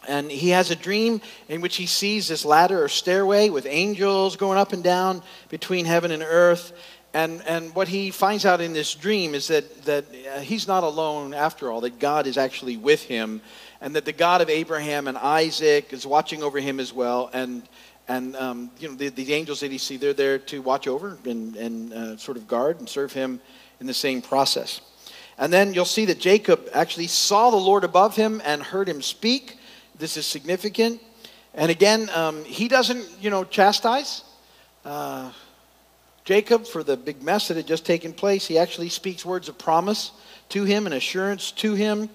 and 0.06 0.30
he 0.30 0.50
has 0.50 0.70
a 0.70 0.76
dream 0.76 1.20
in 1.48 1.60
which 1.60 1.76
he 1.76 1.86
sees 1.86 2.28
this 2.28 2.44
ladder 2.44 2.82
or 2.82 2.88
stairway 2.88 3.48
with 3.48 3.66
angels 3.66 4.36
going 4.36 4.58
up 4.58 4.72
and 4.72 4.84
down 4.84 5.22
between 5.48 5.86
heaven 5.86 6.10
and 6.10 6.22
earth 6.22 6.72
and, 7.14 7.42
and 7.46 7.74
what 7.74 7.88
he 7.88 8.10
finds 8.10 8.46
out 8.46 8.60
in 8.60 8.72
this 8.72 8.94
dream 8.94 9.34
is 9.34 9.48
that, 9.48 9.84
that 9.84 10.06
uh, 10.34 10.40
he's 10.40 10.66
not 10.66 10.82
alone 10.82 11.34
after 11.34 11.70
all, 11.70 11.82
that 11.82 11.98
God 11.98 12.26
is 12.26 12.38
actually 12.38 12.78
with 12.78 13.02
him, 13.02 13.42
and 13.80 13.94
that 13.96 14.04
the 14.04 14.12
God 14.12 14.40
of 14.40 14.48
Abraham 14.48 15.08
and 15.08 15.18
Isaac 15.18 15.92
is 15.92 16.06
watching 16.06 16.42
over 16.42 16.58
him 16.58 16.80
as 16.80 16.92
well. 16.92 17.28
And, 17.34 17.68
and 18.08 18.34
um, 18.36 18.70
you 18.78 18.88
know, 18.88 18.94
the, 18.94 19.10
the 19.10 19.34
angels 19.34 19.60
that 19.60 19.70
he 19.70 19.78
sees, 19.78 20.00
they're 20.00 20.14
there 20.14 20.38
to 20.38 20.62
watch 20.62 20.88
over 20.88 21.18
and, 21.24 21.54
and 21.56 21.92
uh, 21.92 22.16
sort 22.16 22.38
of 22.38 22.48
guard 22.48 22.78
and 22.78 22.88
serve 22.88 23.12
him 23.12 23.40
in 23.80 23.86
the 23.86 23.94
same 23.94 24.22
process. 24.22 24.80
And 25.36 25.52
then 25.52 25.74
you'll 25.74 25.84
see 25.84 26.06
that 26.06 26.18
Jacob 26.18 26.68
actually 26.72 27.08
saw 27.08 27.50
the 27.50 27.56
Lord 27.56 27.84
above 27.84 28.16
him 28.16 28.40
and 28.44 28.62
heard 28.62 28.88
him 28.88 29.02
speak. 29.02 29.58
This 29.98 30.16
is 30.16 30.24
significant. 30.24 31.00
And 31.52 31.70
again, 31.70 32.08
um, 32.14 32.44
he 32.44 32.68
doesn't, 32.68 33.06
you 33.20 33.28
know, 33.28 33.44
chastise. 33.44 34.22
Uh, 34.84 35.32
Jacob, 36.24 36.66
for 36.66 36.84
the 36.84 36.96
big 36.96 37.22
mess 37.22 37.48
that 37.48 37.56
had 37.56 37.66
just 37.66 37.84
taken 37.84 38.12
place, 38.12 38.46
he 38.46 38.56
actually 38.56 38.88
speaks 38.88 39.24
words 39.24 39.48
of 39.48 39.58
promise 39.58 40.12
to 40.50 40.62
him 40.64 40.86
and 40.86 40.94
assurance 40.94 41.50
to 41.50 41.74
him. 41.74 42.08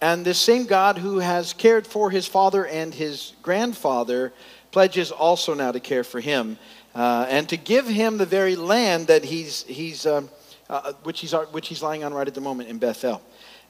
And 0.00 0.24
this 0.24 0.38
same 0.38 0.66
God 0.66 0.98
who 0.98 1.18
has 1.18 1.52
cared 1.54 1.84
for 1.84 2.10
his 2.10 2.26
father 2.26 2.64
and 2.66 2.94
his 2.94 3.32
grandfather 3.42 4.32
pledges 4.70 5.10
also 5.10 5.54
now 5.54 5.72
to 5.72 5.80
care 5.80 6.04
for 6.04 6.20
him 6.20 6.56
uh, 6.94 7.26
and 7.28 7.48
to 7.48 7.56
give 7.56 7.88
him 7.88 8.16
the 8.16 8.26
very 8.26 8.54
land 8.54 9.08
that 9.08 9.24
he's, 9.24 9.64
he's, 9.64 10.06
um, 10.06 10.30
uh, 10.70 10.92
which, 11.02 11.18
he's, 11.20 11.32
which 11.50 11.66
he's 11.66 11.82
lying 11.82 12.04
on 12.04 12.14
right 12.14 12.28
at 12.28 12.34
the 12.34 12.40
moment 12.40 12.68
in 12.68 12.78
Bethel. 12.78 13.20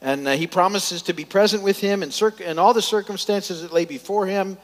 And 0.02 0.28
uh, 0.28 0.32
he 0.32 0.46
promises 0.46 1.00
to 1.02 1.14
be 1.14 1.24
present 1.24 1.62
with 1.62 1.80
him 1.80 2.02
in, 2.02 2.10
circ- 2.10 2.42
in 2.42 2.58
all 2.58 2.74
the 2.74 2.82
circumstances 2.82 3.62
that 3.62 3.72
lay 3.72 3.86
before 3.86 4.26
him. 4.26 4.58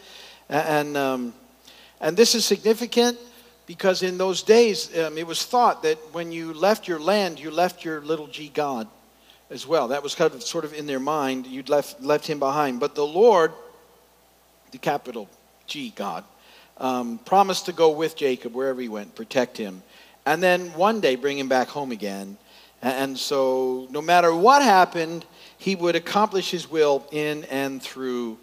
And, 0.51 0.99
um, 0.99 1.33
and 1.99 2.15
this 2.15 2.35
is 2.35 2.45
significant 2.45 3.19
because 3.67 4.03
in 4.03 4.19
those 4.19 4.43
days, 4.43 4.97
um, 4.99 5.17
it 5.17 5.27
was 5.27 5.45
thought 5.45 5.83
that 5.83 5.97
when 6.13 6.33
you 6.33 6.53
left 6.53 6.87
your 6.87 7.01
land, 7.01 7.41
you 7.41 7.51
left 7.51 7.85
your 7.85 8.01
little 8.01 8.27
g 8.27 8.51
God. 8.53 8.89
as 9.51 9.67
well. 9.67 9.89
That 9.89 10.03
was 10.03 10.15
kind 10.15 10.33
of 10.35 10.43
sort 10.43 10.65
of 10.65 10.75
in 10.75 10.87
their 10.87 11.01
mind. 11.01 11.47
You'd 11.47 11.69
left, 11.69 12.03
left 12.03 12.27
him 12.27 12.39
behind. 12.39 12.81
But 12.81 12.95
the 12.95 13.07
Lord, 13.07 13.53
the 14.73 14.79
capital 14.79 15.29
G, 15.67 15.93
God, 15.95 16.25
um, 16.79 17.19
promised 17.19 17.67
to 17.67 17.73
go 17.73 17.91
with 17.91 18.17
Jacob 18.17 18.55
wherever 18.55 18.81
he 18.81 18.89
went, 18.89 19.15
protect 19.15 19.57
him, 19.57 19.83
and 20.27 20.43
then 20.43 20.73
one 20.75 21.01
day 21.01 21.15
bring 21.17 21.39
him 21.39 21.49
back 21.49 21.69
home 21.69 21.93
again. 21.93 22.37
And 22.83 23.19
so, 23.19 23.87
no 23.91 24.03
matter 24.03 24.35
what 24.35 24.61
happened, 24.63 25.25
he 25.57 25.75
would 25.75 25.97
accomplish 25.97 26.51
his 26.51 26.71
will 26.71 27.07
in 27.13 27.45
and 27.45 27.81
through 27.81 28.37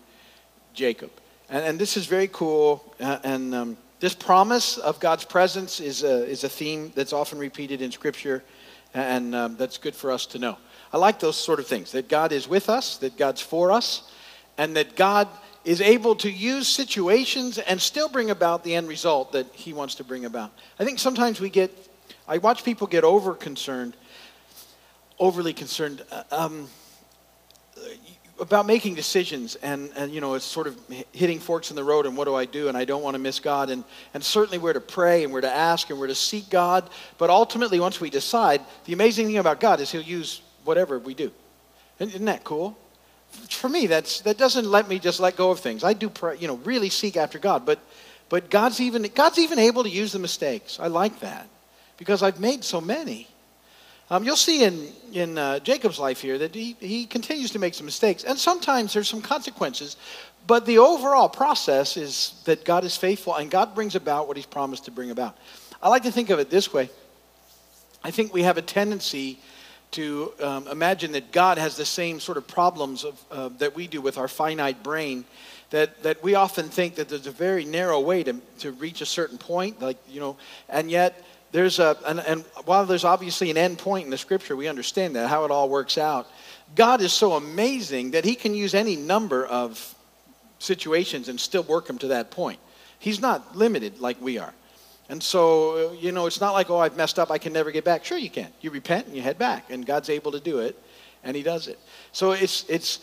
Jacob. 0.74 1.12
And, 1.50 1.64
and 1.64 1.80
this 1.80 1.96
is 1.96 2.08
very 2.08 2.28
cool. 2.28 2.96
Uh, 3.00 3.20
and 3.24 3.54
um, 3.54 3.78
this 4.02 4.16
promise 4.16 4.80
of 4.80 5.00
God's 5.00 5.26
presence 5.26 5.80
is 5.80 6.02
a, 6.02 6.26
is 6.26 6.44
a 6.44 6.50
theme 6.50 6.92
that's 6.96 7.14
often 7.14 7.38
repeated 7.38 7.84
in 7.84 7.92
Scripture, 7.92 8.44
and 8.96 9.36
um, 9.36 9.56
that's 9.58 9.78
good 9.78 9.96
for 9.96 10.12
us 10.12 10.26
to 10.26 10.40
know. 10.40 10.58
I 10.92 10.98
like 10.98 11.20
those 11.20 11.38
sort 11.38 11.60
of 11.60 11.68
things 11.68 11.92
that 11.92 12.10
God 12.10 12.32
is 12.32 12.48
with 12.48 12.68
us, 12.68 12.98
that 12.98 13.16
God's 13.16 13.42
for 13.42 13.72
us, 13.72 14.12
and 14.58 14.76
that 14.76 14.96
God 14.96 15.28
is 15.64 15.82
able 15.82 16.16
to 16.16 16.32
use 16.32 16.68
situations 16.68 17.60
and 17.60 17.80
still 17.80 18.10
bring 18.10 18.32
about 18.32 18.64
the 18.64 18.74
end 18.74 18.88
result 18.88 19.34
that 19.34 19.46
He 19.54 19.72
wants 19.72 19.94
to 19.96 20.04
bring 20.04 20.26
about. 20.26 20.52
I 20.80 20.84
think 20.84 20.98
sometimes 20.98 21.40
we 21.40 21.52
get, 21.52 21.72
I 22.28 22.40
watch 22.40 22.66
people 22.66 22.88
get 22.88 23.04
over 23.04 23.36
concerned, 23.36 23.96
overly 25.20 25.54
concerned. 25.54 26.04
Uh, 26.12 26.24
um, 26.32 26.68
about 28.42 28.66
making 28.66 28.96
decisions 28.96 29.56
and, 29.56 29.92
and 29.96 30.12
you 30.12 30.20
know 30.20 30.34
it's 30.34 30.44
sort 30.44 30.66
of 30.66 30.76
hitting 31.14 31.40
forks 31.40 31.70
in 31.70 31.76
the 31.76 31.84
road 31.84 32.08
and 32.08 32.18
what 32.18 32.26
do 32.26 32.34
i 32.34 32.44
do 32.44 32.68
and 32.68 32.76
i 32.76 32.84
don't 32.84 33.04
want 33.04 33.14
to 33.14 33.20
miss 33.20 33.40
god 33.40 33.70
and, 33.70 33.84
and 34.16 34.24
certainly 34.24 34.58
where 34.58 34.74
to 34.74 34.82
pray 34.82 35.24
and 35.24 35.32
where 35.32 35.42
to 35.42 35.52
ask 35.52 35.92
and 35.92 36.00
where 36.00 36.08
to 36.08 36.16
seek 36.16 36.50
god 36.50 36.90
but 37.20 37.30
ultimately 37.30 37.80
once 37.80 38.02
we 38.02 38.10
decide 38.10 38.60
the 38.86 38.94
amazing 38.94 39.28
thing 39.28 39.38
about 39.38 39.60
god 39.60 39.80
is 39.80 39.92
he'll 39.92 40.02
use 40.02 40.42
whatever 40.64 41.00
we 41.00 41.14
do. 41.14 41.32
Isn't 42.00 42.26
that 42.26 42.44
cool? 42.44 42.78
For 43.50 43.70
me 43.70 43.88
that's 43.88 44.22
that 44.22 44.38
doesn't 44.38 44.66
let 44.66 44.90
me 44.90 45.00
just 45.00 45.20
let 45.20 45.38
go 45.38 45.52
of 45.52 45.60
things. 45.60 45.84
I 45.84 45.94
do 45.94 46.10
pray, 46.10 46.38
you 46.38 46.48
know 46.48 46.56
really 46.58 46.90
seek 46.90 47.16
after 47.16 47.40
god 47.40 47.66
but 47.66 47.80
but 48.30 48.50
god's 48.50 48.82
even 48.82 49.04
god's 49.16 49.40
even 49.40 49.60
able 49.60 49.84
to 49.84 49.90
use 49.90 50.12
the 50.12 50.20
mistakes. 50.20 50.80
I 50.80 50.88
like 50.88 51.20
that 51.22 51.48
because 51.98 52.24
i've 52.24 52.40
made 52.40 52.64
so 52.64 52.82
many 52.82 53.28
um, 54.12 54.26
you'll 54.26 54.36
see 54.36 54.66
in, 54.66 54.90
in 55.14 55.38
uh, 55.38 55.60
Jacob's 55.60 55.98
life 55.98 56.20
here 56.20 56.38
that 56.38 56.54
he, 56.54 56.76
he 56.82 57.06
continues 57.06 57.52
to 57.52 57.60
make 57.60 57.74
some 57.74 57.86
mistakes, 57.86 58.26
and 58.26 58.38
sometimes 58.38 58.94
there's 58.94 59.08
some 59.08 59.22
consequences. 59.22 59.96
But 60.46 60.66
the 60.66 60.80
overall 60.80 61.30
process 61.30 61.96
is 61.96 62.34
that 62.44 62.66
God 62.66 62.84
is 62.84 62.98
faithful 62.98 63.36
and 63.36 63.50
God 63.50 63.74
brings 63.74 63.96
about 63.96 64.28
what 64.28 64.36
he's 64.36 64.46
promised 64.46 64.86
to 64.86 64.92
bring 64.92 65.12
about. 65.12 65.38
I 65.82 65.88
like 65.88 66.04
to 66.04 66.12
think 66.12 66.30
of 66.30 66.40
it 66.40 66.50
this 66.50 66.74
way 66.74 66.90
I 68.04 68.12
think 68.12 68.34
we 68.34 68.44
have 68.44 68.58
a 68.58 68.62
tendency 68.62 69.40
to 69.92 70.34
um, 70.42 70.68
imagine 70.68 71.14
that 71.14 71.32
God 71.32 71.58
has 71.58 71.78
the 71.78 71.86
same 71.86 72.20
sort 72.20 72.38
of 72.38 72.48
problems 72.48 73.04
of, 73.04 73.26
uh, 73.32 73.50
that 73.60 73.76
we 73.76 73.88
do 73.88 74.02
with 74.02 74.18
our 74.18 74.28
finite 74.28 74.84
brain. 74.84 75.26
That, 75.70 76.04
that 76.04 76.22
we 76.22 76.36
often 76.36 76.68
think 76.68 76.96
that 76.96 77.08
there's 77.08 77.28
a 77.28 77.32
very 77.32 77.64
narrow 77.64 78.02
way 78.02 78.24
to, 78.24 78.36
to 78.60 78.74
reach 78.74 79.00
a 79.00 79.06
certain 79.06 79.38
point, 79.38 79.82
like, 79.82 79.98
you 80.10 80.20
know, 80.20 80.36
and 80.68 80.92
yet 80.92 81.24
there's 81.52 81.80
a, 81.80 81.98
and, 82.06 82.20
and 82.22 82.46
while 82.66 82.86
there's 82.86 83.04
obviously 83.04 83.52
an 83.52 83.58
end 83.58 83.78
point 83.78 84.06
in 84.06 84.12
the 84.12 84.18
scripture, 84.18 84.56
we 84.56 84.68
understand 84.68 85.16
that, 85.16 85.30
how 85.30 85.44
it 85.46 85.52
all 85.52 85.70
works 85.70 85.98
out. 85.98 86.28
God 86.76 87.02
is 87.02 87.12
so 87.12 87.34
amazing 87.34 88.12
that 88.12 88.24
he 88.24 88.36
can 88.36 88.54
use 88.54 88.74
any 88.74 88.96
number 88.96 89.46
of 89.46 89.96
situations 90.60 91.28
and 91.28 91.40
still 91.40 91.64
work 91.64 91.88
them 91.88 91.98
to 92.00 92.08
that 92.08 92.32
point. 92.32 92.60
He's 93.00 93.20
not 93.20 93.56
limited 93.56 94.00
like 94.00 94.22
we 94.22 94.38
are. 94.38 94.54
And 95.10 95.22
so, 95.22 95.90
uh, 95.90 95.94
you 95.94 96.14
know, 96.14 96.26
it's 96.26 96.40
not 96.40 96.54
like, 96.54 96.70
oh, 96.70 96.78
I've 96.78 96.96
messed 96.96 97.20
up, 97.20 97.32
I 97.32 97.38
can 97.38 97.52
never 97.52 97.72
get 97.72 97.84
back. 97.84 98.06
Sure, 98.06 98.18
you 98.18 98.30
can. 98.30 98.48
You 98.62 98.72
repent 98.72 99.08
and 99.08 99.16
you 99.16 99.22
head 99.22 99.38
back, 99.38 99.70
and 99.70 99.86
God's 99.86 100.10
able 100.10 100.32
to 100.32 100.40
do 100.40 100.60
it, 100.60 100.80
and 101.24 101.36
He 101.36 101.44
does 101.44 101.68
it. 101.68 101.78
So 102.14 102.32
it's, 102.32 102.64
it's, 102.70 103.00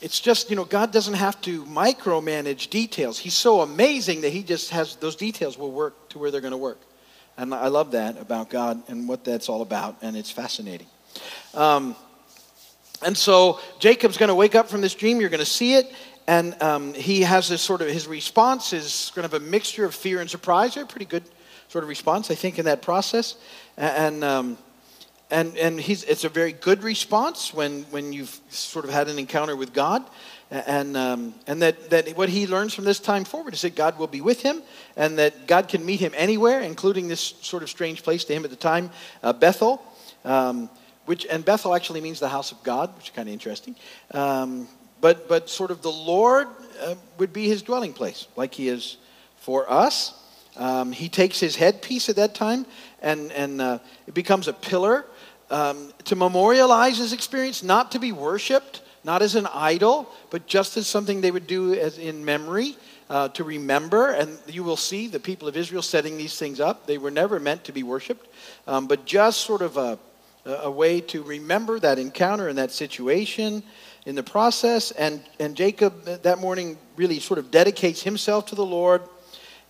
it's 0.00 0.18
just, 0.18 0.48
you 0.48 0.56
know, 0.56 0.64
God 0.64 0.92
doesn't 0.92 1.14
have 1.14 1.38
to 1.42 1.66
micromanage 1.66 2.70
details. 2.70 3.18
He's 3.18 3.34
so 3.34 3.60
amazing 3.60 4.22
that 4.22 4.32
He 4.32 4.42
just 4.42 4.70
has 4.70 4.96
those 4.96 5.14
details 5.14 5.58
will 5.58 5.72
work 5.72 6.08
to 6.10 6.18
where 6.18 6.30
they're 6.30 6.40
going 6.40 6.52
to 6.52 6.56
work. 6.56 6.80
And 7.36 7.54
I 7.54 7.68
love 7.68 7.92
that 7.92 8.20
about 8.20 8.50
God 8.50 8.82
and 8.88 9.08
what 9.08 9.24
that's 9.24 9.48
all 9.48 9.62
about, 9.62 9.96
and 10.02 10.16
it's 10.16 10.30
fascinating. 10.30 10.86
Um, 11.54 11.96
and 13.04 13.16
so 13.16 13.58
Jacob's 13.78 14.16
going 14.16 14.28
to 14.28 14.34
wake 14.34 14.54
up 14.54 14.68
from 14.68 14.80
this 14.80 14.94
dream. 14.94 15.20
You're 15.20 15.30
going 15.30 15.40
to 15.40 15.46
see 15.46 15.74
it. 15.74 15.92
And 16.28 16.60
um, 16.62 16.94
he 16.94 17.22
has 17.22 17.48
this 17.48 17.62
sort 17.62 17.82
of, 17.82 17.88
his 17.88 18.06
response 18.06 18.72
is 18.72 19.10
kind 19.14 19.24
of 19.24 19.34
a 19.34 19.40
mixture 19.40 19.84
of 19.84 19.94
fear 19.94 20.20
and 20.20 20.30
surprise. 20.30 20.76
A 20.76 20.86
pretty 20.86 21.06
good 21.06 21.24
sort 21.68 21.82
of 21.82 21.88
response, 21.88 22.30
I 22.30 22.36
think, 22.36 22.58
in 22.58 22.66
that 22.66 22.80
process. 22.80 23.36
And, 23.76 24.22
um, 24.22 24.58
and, 25.32 25.56
and 25.56 25.80
he's, 25.80 26.04
it's 26.04 26.24
a 26.24 26.28
very 26.28 26.52
good 26.52 26.84
response 26.84 27.54
when, 27.54 27.84
when 27.84 28.12
you've 28.12 28.38
sort 28.50 28.84
of 28.84 28.90
had 28.90 29.08
an 29.08 29.18
encounter 29.18 29.56
with 29.56 29.72
God 29.72 30.04
and, 30.50 30.94
um, 30.94 31.34
and 31.46 31.62
that, 31.62 31.88
that 31.88 32.08
what 32.18 32.28
he 32.28 32.46
learns 32.46 32.74
from 32.74 32.84
this 32.84 33.00
time 33.00 33.24
forward 33.24 33.54
is 33.54 33.62
that 33.62 33.74
God 33.74 33.98
will 33.98 34.06
be 34.06 34.20
with 34.20 34.42
him 34.42 34.62
and 34.94 35.18
that 35.18 35.46
God 35.46 35.68
can 35.68 35.86
meet 35.86 36.00
him 36.00 36.12
anywhere, 36.14 36.60
including 36.60 37.08
this 37.08 37.34
sort 37.40 37.62
of 37.62 37.70
strange 37.70 38.02
place 38.02 38.24
to 38.26 38.34
him 38.34 38.44
at 38.44 38.50
the 38.50 38.56
time, 38.56 38.90
uh, 39.22 39.32
Bethel, 39.32 39.82
um, 40.26 40.68
which, 41.06 41.24
and 41.24 41.42
Bethel 41.42 41.74
actually 41.74 42.02
means 42.02 42.20
the 42.20 42.28
house 42.28 42.52
of 42.52 42.62
God, 42.62 42.94
which 42.96 43.06
is 43.06 43.10
kind 43.16 43.26
of 43.26 43.32
interesting. 43.32 43.74
Um, 44.10 44.68
but, 45.00 45.30
but 45.30 45.48
sort 45.48 45.70
of 45.70 45.80
the 45.80 45.90
Lord 45.90 46.48
uh, 46.82 46.94
would 47.16 47.32
be 47.32 47.48
his 47.48 47.62
dwelling 47.62 47.94
place, 47.94 48.28
like 48.36 48.52
he 48.52 48.68
is 48.68 48.98
for 49.38 49.68
us. 49.72 50.12
Um, 50.58 50.92
he 50.92 51.08
takes 51.08 51.40
his 51.40 51.56
headpiece 51.56 52.10
at 52.10 52.16
that 52.16 52.34
time 52.34 52.66
and, 53.00 53.32
and 53.32 53.62
uh, 53.62 53.78
it 54.06 54.12
becomes 54.12 54.48
a 54.48 54.52
pillar 54.52 55.06
um, 55.52 55.92
to 56.04 56.16
memorialize 56.16 56.98
his 56.98 57.12
experience, 57.12 57.62
not 57.62 57.92
to 57.92 57.98
be 57.98 58.10
worshiped 58.10 58.82
not 59.04 59.22
as 59.22 59.34
an 59.34 59.46
idol, 59.52 60.08
but 60.30 60.46
just 60.46 60.76
as 60.76 60.86
something 60.86 61.20
they 61.20 61.30
would 61.30 61.46
do 61.46 61.74
as 61.74 61.98
in 61.98 62.24
memory 62.24 62.76
uh, 63.10 63.28
to 63.28 63.44
remember. 63.44 64.10
And 64.10 64.38
you 64.46 64.62
will 64.62 64.76
see 64.76 65.08
the 65.08 65.20
people 65.20 65.48
of 65.48 65.56
Israel 65.56 65.82
setting 65.82 66.16
these 66.16 66.38
things 66.38 66.60
up. 66.60 66.86
They 66.86 66.98
were 66.98 67.10
never 67.10 67.40
meant 67.40 67.64
to 67.64 67.72
be 67.72 67.82
worshiped, 67.82 68.28
um, 68.66 68.86
but 68.86 69.04
just 69.04 69.40
sort 69.40 69.62
of 69.62 69.76
a, 69.76 69.98
a 70.44 70.70
way 70.70 71.00
to 71.00 71.22
remember 71.22 71.80
that 71.80 71.98
encounter 71.98 72.48
and 72.48 72.58
that 72.58 72.70
situation 72.70 73.62
in 74.06 74.14
the 74.14 74.22
process. 74.22 74.90
And, 74.92 75.22
and 75.40 75.56
Jacob 75.56 76.04
that 76.04 76.38
morning 76.38 76.78
really 76.96 77.18
sort 77.18 77.38
of 77.38 77.50
dedicates 77.50 78.02
himself 78.02 78.46
to 78.46 78.54
the 78.54 78.66
Lord 78.66 79.02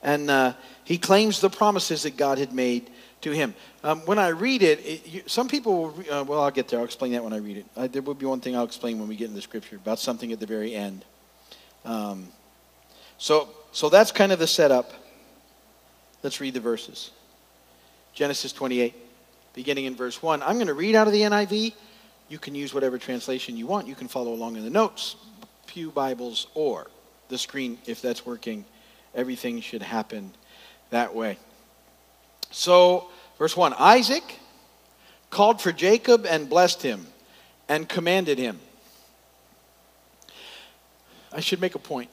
and 0.02 0.30
uh, 0.30 0.54
he 0.84 0.98
claims 0.98 1.40
the 1.40 1.48
promises 1.48 2.02
that 2.02 2.16
God 2.16 2.38
had 2.38 2.52
made 2.52 2.90
to 3.22 3.30
him. 3.30 3.54
Um, 3.82 4.00
when 4.00 4.18
I 4.18 4.28
read 4.28 4.62
it, 4.62 4.80
it 4.80 5.06
you, 5.06 5.22
some 5.26 5.48
people 5.48 5.88
will, 5.88 6.04
uh, 6.10 6.24
well, 6.24 6.42
I'll 6.42 6.50
get 6.50 6.68
there. 6.68 6.78
I'll 6.78 6.84
explain 6.84 7.12
that 7.12 7.24
when 7.24 7.32
I 7.32 7.38
read 7.38 7.56
it. 7.56 7.92
There 7.92 8.02
will 8.02 8.14
be 8.14 8.26
one 8.26 8.40
thing 8.40 8.54
I'll 8.54 8.64
explain 8.64 8.98
when 8.98 9.08
we 9.08 9.16
get 9.16 9.24
into 9.24 9.36
the 9.36 9.42
scripture 9.42 9.76
about 9.76 9.98
something 9.98 10.30
at 10.32 10.40
the 10.40 10.46
very 10.46 10.74
end. 10.74 11.04
Um, 11.84 12.28
so, 13.18 13.48
so 13.72 13.88
that's 13.88 14.12
kind 14.12 14.32
of 14.32 14.38
the 14.38 14.46
setup. 14.46 14.92
Let's 16.22 16.40
read 16.40 16.54
the 16.54 16.60
verses. 16.60 17.10
Genesis 18.14 18.52
28, 18.52 18.94
beginning 19.54 19.86
in 19.86 19.96
verse 19.96 20.22
1. 20.22 20.42
I'm 20.42 20.56
going 20.56 20.66
to 20.66 20.74
read 20.74 20.94
out 20.94 21.06
of 21.06 21.12
the 21.12 21.22
NIV. 21.22 21.72
You 22.28 22.38
can 22.38 22.54
use 22.54 22.74
whatever 22.74 22.98
translation 22.98 23.56
you 23.56 23.66
want. 23.66 23.86
You 23.86 23.94
can 23.94 24.08
follow 24.08 24.32
along 24.32 24.56
in 24.56 24.64
the 24.64 24.70
notes, 24.70 25.16
Pew 25.66 25.90
Bibles, 25.90 26.46
or 26.54 26.88
the 27.28 27.38
screen 27.38 27.78
if 27.86 28.02
that's 28.02 28.26
working. 28.26 28.64
Everything 29.14 29.60
should 29.60 29.82
happen 29.82 30.32
that 30.90 31.14
way. 31.14 31.38
So, 32.50 33.08
verse 33.38 33.56
1 33.56 33.74
Isaac 33.78 34.38
called 35.30 35.60
for 35.60 35.72
Jacob 35.72 36.26
and 36.26 36.48
blessed 36.48 36.82
him 36.82 37.06
and 37.68 37.88
commanded 37.88 38.38
him. 38.38 38.60
I 41.32 41.40
should 41.40 41.60
make 41.60 41.74
a 41.74 41.78
point. 41.78 42.10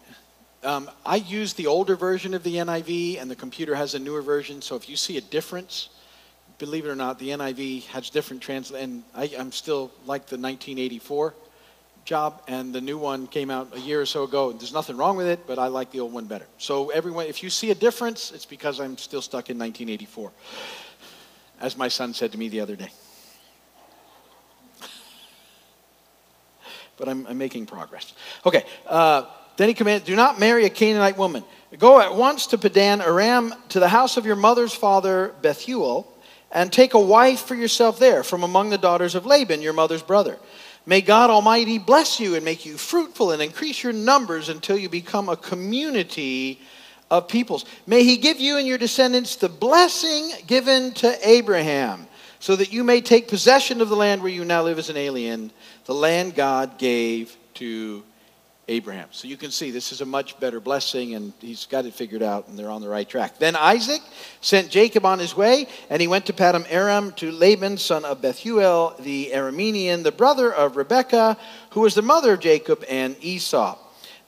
Um, 0.64 0.90
I 1.06 1.18
use 1.18 1.54
the 1.54 1.68
older 1.68 1.96
version 1.96 2.34
of 2.34 2.44
the 2.44 2.56
NIV, 2.56 3.22
and 3.22 3.30
the 3.30 3.36
computer 3.36 3.76
has 3.76 3.94
a 3.94 4.00
newer 4.00 4.22
version. 4.22 4.62
So 4.62 4.76
if 4.76 4.90
you 4.90 4.96
see 4.96 5.18
a 5.18 5.22
difference, 5.22 5.90
believe 6.58 6.86
it 6.86 6.90
or 6.90 6.96
not, 6.96 7.20
the 7.20 7.30
NIV 7.30 7.86
has 7.88 8.10
different 8.10 8.42
translation. 8.42 8.92
And 8.92 9.04
I, 9.16 9.36
I'm 9.38 9.52
still 9.52 9.92
like 10.06 10.26
the 10.28 10.38
1984 10.38 11.34
job, 12.06 12.42
and 12.48 12.74
the 12.74 12.82
new 12.82 12.98
one 12.98 13.28
came 13.28 13.52
out 13.52 13.76
a 13.76 13.80
year 13.80 14.02
or 14.02 14.06
so 14.06 14.24
ago. 14.24 14.52
There's 14.52 14.74
nothing 14.74 14.98
wrong 14.98 15.16
with 15.16 15.28
it, 15.28 15.46
but 15.48 15.60
I 15.60 15.68
like 15.68 15.92
the 15.92 16.00
old 16.00 16.12
one 16.12 16.26
better. 16.26 16.48
So 16.58 16.90
everyone, 16.90 17.28
if 17.28 17.44
you 17.44 17.50
see 17.50 17.72
a 17.72 17.76
difference, 17.76 18.32
it's 18.32 18.46
because 18.46 18.80
I'm 18.80 18.98
still 18.98 19.22
stuck 19.22 19.50
in 19.50 19.58
1984, 19.60 20.32
as 21.60 21.78
my 21.78 21.88
son 21.88 22.14
said 22.14 22.32
to 22.32 22.38
me 22.38 22.50
the 22.50 22.62
other 22.62 22.76
day. 22.76 22.90
But 26.98 27.08
I'm, 27.08 27.26
I'm 27.28 27.38
making 27.38 27.66
progress. 27.66 28.14
Okay. 28.46 28.66
Uh, 28.86 29.24
then 29.58 29.68
he 29.68 29.74
commanded, 29.74 30.06
"Do 30.06 30.16
not 30.16 30.40
marry 30.40 30.66
a 30.66 30.70
Canaanite 30.70 31.18
woman. 31.18 31.44
Go 31.78 32.00
at 32.00 32.14
once 32.16 32.48
to 32.48 32.58
Padan 32.58 33.02
Aram, 33.02 33.54
to 33.70 33.80
the 33.80 33.90
house 33.90 34.18
of 34.18 34.26
your 34.26 34.36
mother's 34.36 34.74
father 34.74 35.34
Bethuel, 35.42 36.12
and 36.52 36.72
take 36.72 36.94
a 36.94 37.00
wife 37.00 37.42
for 37.42 37.56
yourself 37.56 38.00
there 38.00 38.24
from 38.24 38.44
among 38.44 38.70
the 38.70 38.78
daughters 38.78 39.16
of 39.16 39.26
Laban, 39.26 39.62
your 39.62 39.74
mother's 39.74 40.04
brother." 40.04 40.38
May 40.86 41.02
God 41.02 41.30
Almighty 41.30 41.78
bless 41.78 42.20
you 42.20 42.36
and 42.36 42.44
make 42.44 42.66
you 42.66 42.76
fruitful 42.78 43.32
and 43.32 43.42
increase 43.42 43.84
your 43.84 43.94
numbers 43.94 44.50
until 44.50 44.78
you 44.78 44.90
become 44.90 45.30
a 45.30 45.38
community 45.38 46.60
of 47.12 47.28
peoples. 47.28 47.66
May 47.88 48.04
He 48.04 48.18
give 48.18 48.40
you 48.40 48.58
and 48.58 48.68
your 48.68 48.78
descendants 48.78 49.36
the 49.36 49.50
blessing 49.50 50.32
given 50.48 50.92
to 50.94 51.28
Abraham. 51.28 52.08
so 52.40 52.56
that 52.56 52.72
you 52.72 52.84
may 52.84 53.02
take 53.02 53.28
possession 53.28 53.82
of 53.82 53.90
the 53.90 53.96
land 53.96 54.22
where 54.22 54.32
you 54.32 54.46
now 54.46 54.64
live 54.64 54.80
as 54.80 54.90
an 54.90 54.98
alien, 54.98 55.52
the 55.86 55.94
land 55.94 56.36
God 56.36 56.78
gave 56.78 57.36
to 57.56 58.04
Abraham. 58.70 59.10
So 59.12 59.28
you 59.28 59.36
can 59.36 59.52
see 59.52 59.72
this 59.72 59.92
is 59.92 60.02
a 60.02 60.06
much 60.06 60.40
better 60.40 60.60
blessing, 60.60 61.16
and 61.16 61.34
he's 61.42 61.66
got 61.66 61.86
it 61.86 61.94
figured 61.94 62.22
out, 62.22 62.48
and 62.48 62.58
they're 62.58 62.70
on 62.70 62.82
the 62.82 62.88
right 62.88 63.08
track. 63.08 63.40
Then 63.40 63.56
Isaac 63.56 64.02
sent 64.42 64.70
Jacob 64.70 65.06
on 65.06 65.20
his 65.20 65.36
way, 65.36 65.68
and 65.90 66.02
he 66.02 66.08
went 66.08 66.28
to 66.28 66.34
Paddan 66.34 66.66
Aram 66.70 67.12
to 67.14 67.32
Laban, 67.32 67.78
son 67.78 68.06
of 68.06 68.22
Bethuel, 68.22 68.96
the 69.00 69.32
Aramean, 69.34 70.04
the 70.04 70.12
brother 70.12 70.54
of 70.54 70.78
Rebekah, 70.78 71.38
who 71.72 71.82
was 71.82 71.96
the 71.96 72.02
mother 72.04 72.34
of 72.34 72.40
Jacob 72.40 72.86
and 72.88 73.18
Esau. 73.22 73.78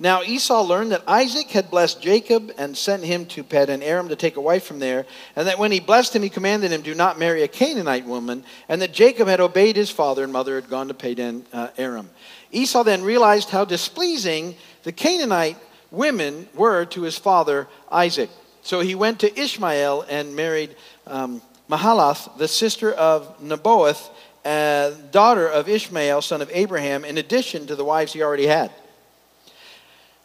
Now 0.01 0.23
Esau 0.23 0.63
learned 0.63 0.93
that 0.93 1.03
Isaac 1.07 1.51
had 1.51 1.69
blessed 1.69 2.01
Jacob 2.01 2.51
and 2.57 2.75
sent 2.75 3.03
him 3.03 3.27
to 3.27 3.43
Paddan 3.43 3.83
Aram 3.83 4.09
to 4.09 4.15
take 4.15 4.35
a 4.35 4.41
wife 4.41 4.63
from 4.63 4.79
there, 4.79 5.05
and 5.35 5.47
that 5.47 5.59
when 5.59 5.71
he 5.71 5.79
blessed 5.79 6.15
him, 6.15 6.23
he 6.23 6.29
commanded 6.29 6.71
him, 6.71 6.81
Do 6.81 6.95
not 6.95 7.19
marry 7.19 7.43
a 7.43 7.47
Canaanite 7.47 8.07
woman, 8.07 8.43
and 8.67 8.81
that 8.81 8.93
Jacob 8.93 9.27
had 9.27 9.39
obeyed 9.39 9.75
his 9.75 9.91
father 9.91 10.23
and 10.23 10.33
mother, 10.33 10.55
had 10.55 10.71
gone 10.71 10.87
to 10.87 10.95
Paddan 10.95 11.43
uh, 11.53 11.67
Aram. 11.77 12.09
Esau 12.51 12.81
then 12.81 13.03
realized 13.03 13.51
how 13.51 13.63
displeasing 13.63 14.55
the 14.81 14.91
Canaanite 14.91 15.57
women 15.91 16.49
were 16.55 16.83
to 16.85 17.03
his 17.03 17.19
father 17.19 17.67
Isaac. 17.91 18.31
So 18.63 18.79
he 18.79 18.95
went 18.95 19.19
to 19.19 19.39
Ishmael 19.39 20.07
and 20.09 20.35
married 20.35 20.75
um, 21.05 21.43
Mahalath, 21.69 22.39
the 22.39 22.47
sister 22.47 22.91
of 22.91 23.39
Nebaioth, 23.39 24.09
uh, 24.45 24.95
daughter 25.11 25.47
of 25.47 25.69
Ishmael, 25.69 26.23
son 26.23 26.41
of 26.41 26.49
Abraham, 26.51 27.05
in 27.05 27.19
addition 27.19 27.67
to 27.67 27.75
the 27.75 27.85
wives 27.85 28.13
he 28.13 28.23
already 28.23 28.47
had. 28.47 28.71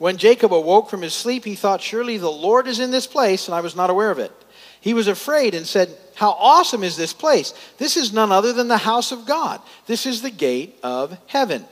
When 0.00 0.16
Jacob 0.16 0.54
awoke 0.54 0.88
from 0.88 1.02
his 1.02 1.12
sleep, 1.12 1.44
he 1.44 1.54
thought, 1.54 1.82
Surely 1.82 2.16
the 2.16 2.30
Lord 2.30 2.66
is 2.66 2.80
in 2.80 2.90
this 2.90 3.06
place, 3.06 3.46
and 3.46 3.54
I 3.54 3.60
was 3.60 3.76
not 3.76 3.90
aware 3.90 4.10
of 4.10 4.18
it. 4.18 4.32
He 4.80 4.94
was 4.94 5.08
afraid 5.08 5.54
and 5.54 5.66
said, 5.66 5.94
How 6.14 6.30
awesome 6.30 6.82
is 6.82 6.96
this 6.96 7.12
place! 7.12 7.52
This 7.76 7.98
is 7.98 8.10
none 8.10 8.32
other 8.32 8.54
than 8.54 8.68
the 8.68 8.78
house 8.78 9.12
of 9.12 9.26
God. 9.26 9.60
This 9.84 10.06
is 10.06 10.22
the 10.22 10.30
gate 10.30 10.78
of 10.82 11.18
heaven. 11.26 11.66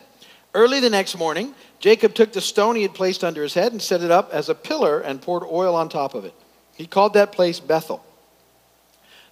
Early 0.53 0.79
the 0.79 0.91
next 0.91 1.17
morning, 1.17 1.55
Jacob 1.81 2.15
took 2.15 2.35
the 2.35 2.43
stone 2.43 2.77
he 2.77 2.83
had 2.83 2.93
placed 2.93 3.25
under 3.25 3.43
his 3.43 3.55
head 3.55 3.73
and 3.73 3.81
set 3.81 4.03
it 4.03 4.11
up 4.11 4.29
as 4.31 4.51
a 4.51 4.55
pillar 4.55 5.01
and 5.01 5.23
poured 5.23 5.45
oil 5.45 5.75
on 5.75 5.89
top 5.89 6.15
of 6.15 6.27
it. 6.27 6.35
He 6.77 6.87
called 6.87 7.15
that 7.15 7.33
place 7.33 7.61
Bethel, 7.61 8.05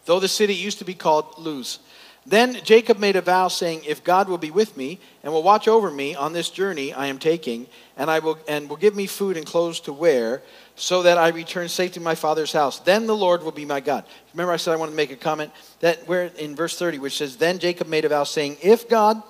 though 0.06 0.20
the 0.20 0.26
city 0.26 0.54
used 0.54 0.78
to 0.78 0.86
be 0.86 0.94
called 0.94 1.34
Luz. 1.36 1.80
Then 2.26 2.54
Jacob 2.64 2.98
made 2.98 3.14
a 3.14 3.20
vow, 3.20 3.46
saying, 3.46 3.82
If 3.86 4.02
God 4.02 4.28
will 4.28 4.38
be 4.38 4.50
with 4.50 4.76
me 4.76 4.98
and 5.22 5.32
will 5.32 5.44
watch 5.44 5.68
over 5.68 5.90
me 5.90 6.16
on 6.16 6.32
this 6.32 6.50
journey 6.50 6.92
I 6.92 7.06
am 7.06 7.18
taking, 7.18 7.68
and, 7.96 8.10
I 8.10 8.18
will, 8.18 8.36
and 8.48 8.68
will 8.68 8.76
give 8.76 8.96
me 8.96 9.06
food 9.06 9.36
and 9.36 9.46
clothes 9.46 9.78
to 9.80 9.92
wear, 9.92 10.42
so 10.74 11.02
that 11.04 11.18
I 11.18 11.28
return 11.28 11.68
safe 11.68 11.92
to 11.92 12.00
my 12.00 12.16
father's 12.16 12.52
house, 12.52 12.80
then 12.80 13.06
the 13.06 13.16
Lord 13.16 13.44
will 13.44 13.52
be 13.52 13.64
my 13.64 13.78
God. 13.78 14.04
Remember, 14.32 14.52
I 14.52 14.56
said 14.56 14.72
I 14.72 14.76
wanted 14.76 14.92
to 14.92 14.96
make 14.96 15.12
a 15.12 15.16
comment 15.16 15.52
that 15.80 16.06
where 16.08 16.24
in 16.24 16.56
verse 16.56 16.76
30, 16.76 16.98
which 16.98 17.16
says, 17.16 17.36
Then 17.36 17.60
Jacob 17.60 17.86
made 17.86 18.04
a 18.04 18.08
vow, 18.08 18.24
saying, 18.24 18.56
If 18.60 18.88
God, 18.88 19.22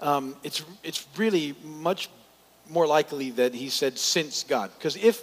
um, 0.00 0.34
it's, 0.42 0.64
it's 0.82 1.06
really 1.16 1.54
much 1.64 2.10
more 2.68 2.86
likely 2.86 3.30
that 3.32 3.54
he 3.54 3.68
said, 3.68 3.96
Since 3.96 4.42
God. 4.42 4.72
Because 4.76 4.96
if 4.96 5.22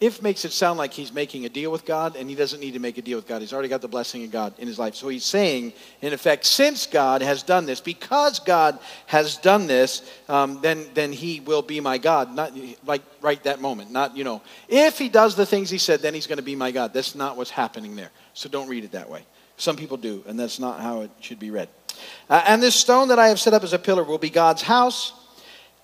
if 0.00 0.22
makes 0.22 0.44
it 0.44 0.52
sound 0.52 0.78
like 0.78 0.92
he's 0.92 1.12
making 1.12 1.44
a 1.44 1.48
deal 1.48 1.72
with 1.72 1.84
God, 1.84 2.14
and 2.14 2.30
he 2.30 2.36
doesn't 2.36 2.60
need 2.60 2.74
to 2.74 2.78
make 2.78 2.98
a 2.98 3.02
deal 3.02 3.18
with 3.18 3.26
God. 3.26 3.40
He's 3.40 3.52
already 3.52 3.68
got 3.68 3.80
the 3.80 3.88
blessing 3.88 4.22
of 4.22 4.30
God 4.30 4.54
in 4.58 4.68
his 4.68 4.78
life. 4.78 4.94
So 4.94 5.08
he's 5.08 5.24
saying, 5.24 5.72
in 6.02 6.12
effect, 6.12 6.46
since 6.46 6.86
God 6.86 7.20
has 7.20 7.42
done 7.42 7.66
this, 7.66 7.80
because 7.80 8.38
God 8.38 8.78
has 9.06 9.36
done 9.38 9.66
this, 9.66 10.08
um, 10.28 10.60
then, 10.62 10.86
then 10.94 11.12
he 11.12 11.40
will 11.40 11.62
be 11.62 11.80
my 11.80 11.98
God. 11.98 12.32
Not 12.32 12.52
like 12.86 13.02
right 13.20 13.42
that 13.42 13.60
moment. 13.60 13.90
Not, 13.90 14.16
you 14.16 14.22
know, 14.22 14.40
if 14.68 14.98
he 14.98 15.08
does 15.08 15.34
the 15.34 15.46
things 15.46 15.68
he 15.68 15.78
said, 15.78 16.00
then 16.00 16.14
he's 16.14 16.28
going 16.28 16.38
to 16.38 16.44
be 16.44 16.54
my 16.54 16.70
God. 16.70 16.94
That's 16.94 17.16
not 17.16 17.36
what's 17.36 17.50
happening 17.50 17.96
there. 17.96 18.10
So 18.34 18.48
don't 18.48 18.68
read 18.68 18.84
it 18.84 18.92
that 18.92 19.10
way. 19.10 19.24
Some 19.56 19.74
people 19.74 19.96
do, 19.96 20.22
and 20.28 20.38
that's 20.38 20.60
not 20.60 20.80
how 20.80 21.00
it 21.00 21.10
should 21.20 21.40
be 21.40 21.50
read. 21.50 21.68
Uh, 22.30 22.44
and 22.46 22.62
this 22.62 22.76
stone 22.76 23.08
that 23.08 23.18
I 23.18 23.28
have 23.28 23.40
set 23.40 23.52
up 23.52 23.64
as 23.64 23.72
a 23.72 23.78
pillar 23.78 24.04
will 24.04 24.18
be 24.18 24.30
God's 24.30 24.62
house, 24.62 25.12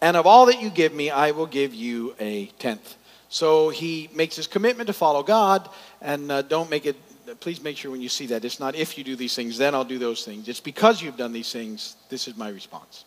and 0.01 0.17
of 0.17 0.27
all 0.27 0.47
that 0.47 0.63
you 0.63 0.71
give 0.71 0.95
me, 0.95 1.11
I 1.11 1.33
will 1.33 1.47
give 1.47 1.75
you 1.75 2.15
a 2.21 2.47
tenth. 2.61 2.97
So 3.29 3.69
he 3.69 4.09
makes 4.15 4.37
his 4.37 4.47
commitment 4.47 4.87
to 4.87 4.93
follow 4.93 5.23
God, 5.23 5.69
and 6.01 6.31
uh, 6.31 6.43
don't 6.43 6.71
make 6.71 6.87
it, 6.87 6.97
please 7.41 7.63
make 7.63 7.77
sure 7.77 7.91
when 7.91 8.01
you 8.01 8.09
see 8.09 8.27
that, 8.27 8.45
it's 8.45 8.61
not 8.61 8.75
if 8.75 8.97
you 8.97 9.05
do 9.05 9.17
these 9.17 9.35
things, 9.35 9.59
then 9.59 9.75
I'll 9.75 9.85
do 9.85 9.99
those 9.99 10.25
things. 10.25 10.49
It's 10.49 10.61
because 10.61 11.03
you've 11.03 11.17
done 11.17 11.33
these 11.33 11.53
things, 11.53 11.97
this 12.09 12.29
is 12.29 12.37
my 12.37 12.49
response. 12.49 13.05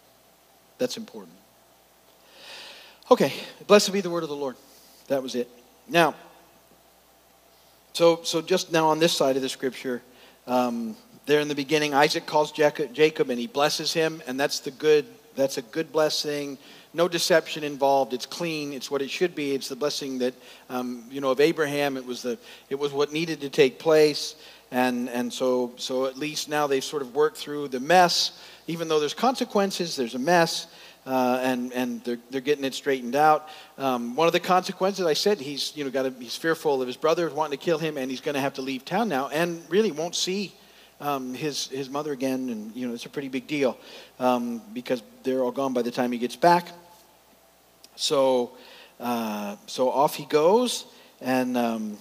That's 0.77 0.97
important. 0.97 1.35
Okay, 3.09 3.31
blessed 3.67 3.93
be 3.93 4.01
the 4.01 4.09
word 4.09 4.23
of 4.23 4.29
the 4.29 4.35
Lord. 4.35 4.57
That 5.07 5.23
was 5.23 5.35
it. 5.35 5.49
Now, 5.87 6.13
so, 7.93 8.19
so 8.23 8.41
just 8.41 8.71
now 8.71 8.89
on 8.89 8.99
this 8.99 9.13
side 9.13 9.37
of 9.37 9.41
the 9.41 9.49
scripture, 9.49 10.01
um, 10.45 10.95
there 11.25 11.39
in 11.39 11.47
the 11.47 11.55
beginning, 11.55 11.93
Isaac 11.93 12.25
calls 12.25 12.51
Jacob 12.51 13.29
and 13.29 13.39
he 13.39 13.47
blesses 13.47 13.93
him, 13.93 14.21
and 14.27 14.39
that's 14.39 14.59
the 14.59 14.71
good, 14.71 15.05
that's 15.35 15.57
a 15.57 15.61
good 15.61 15.91
blessing 15.91 16.57
no 16.93 17.07
deception 17.07 17.63
involved. 17.63 18.13
It's 18.13 18.25
clean. 18.25 18.73
It's 18.73 18.89
what 18.89 19.01
it 19.01 19.09
should 19.09 19.35
be. 19.35 19.53
It's 19.53 19.69
the 19.69 19.75
blessing 19.75 20.19
that, 20.19 20.33
um, 20.69 21.03
you 21.09 21.21
know, 21.21 21.31
of 21.31 21.39
Abraham. 21.39 21.97
It 21.97 22.05
was, 22.05 22.21
the, 22.21 22.37
it 22.69 22.75
was 22.75 22.91
what 22.91 23.11
needed 23.11 23.41
to 23.41 23.49
take 23.49 23.79
place. 23.79 24.35
And, 24.71 25.09
and 25.09 25.31
so, 25.31 25.73
so 25.77 26.05
at 26.05 26.17
least 26.17 26.49
now 26.49 26.67
they've 26.67 26.83
sort 26.83 27.01
of 27.01 27.15
worked 27.15 27.37
through 27.37 27.69
the 27.69 27.79
mess. 27.79 28.39
Even 28.67 28.87
though 28.87 28.99
there's 28.99 29.13
consequences, 29.13 29.95
there's 29.95 30.15
a 30.15 30.19
mess. 30.19 30.67
Uh, 31.05 31.39
and 31.41 31.71
and 31.71 32.03
they're, 32.03 32.19
they're 32.31 32.41
getting 32.41 32.65
it 32.65 32.73
straightened 32.73 33.15
out. 33.15 33.47
Um, 33.77 34.17
one 34.17 34.27
of 34.27 34.33
the 34.33 34.41
consequences, 34.41 35.05
I 35.05 35.13
said, 35.13 35.39
he's 35.39 35.71
you 35.73 35.85
know 35.85 35.89
got 35.89 36.05
a, 36.05 36.09
he's 36.19 36.35
fearful 36.35 36.81
of 36.81 36.87
his 36.87 36.97
brother 36.97 37.29
wanting 37.29 37.57
to 37.57 37.63
kill 37.63 37.77
him, 37.77 37.97
and 37.97 38.11
he's 38.11 38.19
going 38.19 38.35
to 38.35 38.41
have 38.41 38.55
to 38.55 38.61
leave 38.61 38.83
town 38.83 39.07
now, 39.07 39.29
and 39.29 39.63
really 39.69 39.91
won't 39.91 40.15
see 40.15 40.53
um, 40.99 41.33
his 41.33 41.67
his 41.67 41.89
mother 41.89 42.11
again, 42.11 42.49
and 42.49 42.75
you 42.75 42.87
know 42.87 42.93
it's 42.93 43.05
a 43.05 43.09
pretty 43.09 43.29
big 43.29 43.47
deal 43.47 43.77
um, 44.19 44.61
because 44.73 45.01
they're 45.23 45.43
all 45.43 45.51
gone 45.51 45.73
by 45.73 45.81
the 45.81 45.91
time 45.91 46.11
he 46.11 46.17
gets 46.17 46.35
back. 46.35 46.67
So, 47.95 48.51
uh, 48.99 49.55
so 49.65 49.89
off 49.89 50.15
he 50.15 50.25
goes, 50.25 50.85
and 51.21 51.57
um, 51.57 51.97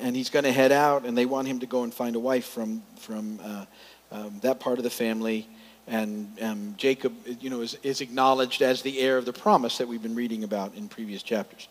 and 0.00 0.16
he's 0.16 0.30
going 0.30 0.44
to 0.44 0.52
head 0.52 0.72
out, 0.72 1.04
and 1.04 1.16
they 1.16 1.26
want 1.26 1.48
him 1.48 1.60
to 1.60 1.66
go 1.66 1.82
and 1.82 1.92
find 1.92 2.16
a 2.16 2.20
wife 2.20 2.46
from 2.46 2.82
from 2.96 3.40
uh, 3.42 3.64
um, 4.12 4.38
that 4.42 4.60
part 4.60 4.78
of 4.78 4.84
the 4.84 4.90
family. 4.90 5.48
And 5.86 6.38
um, 6.40 6.74
Jacob, 6.76 7.12
you 7.40 7.50
know, 7.50 7.62
is, 7.62 7.76
is 7.82 8.00
acknowledged 8.00 8.62
as 8.62 8.82
the 8.82 9.00
heir 9.00 9.18
of 9.18 9.24
the 9.24 9.32
promise 9.32 9.78
that 9.78 9.88
we've 9.88 10.02
been 10.02 10.14
reading 10.14 10.44
about 10.44 10.74
in 10.76 10.88
previous 10.88 11.22
chapters. 11.22 11.68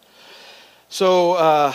So 0.89 1.33
uh, 1.33 1.73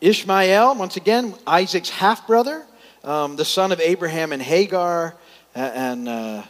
Ishmael, 0.00 0.74
once 0.74 0.96
again, 0.96 1.34
Isaac's 1.46 1.88
half 1.88 2.26
brother, 2.26 2.66
um, 3.04 3.36
the 3.36 3.44
son 3.44 3.70
of 3.70 3.80
Abraham 3.80 4.32
and 4.32 4.42
Hagar, 4.42 5.14
and 5.54 6.08
uh, 6.08 6.42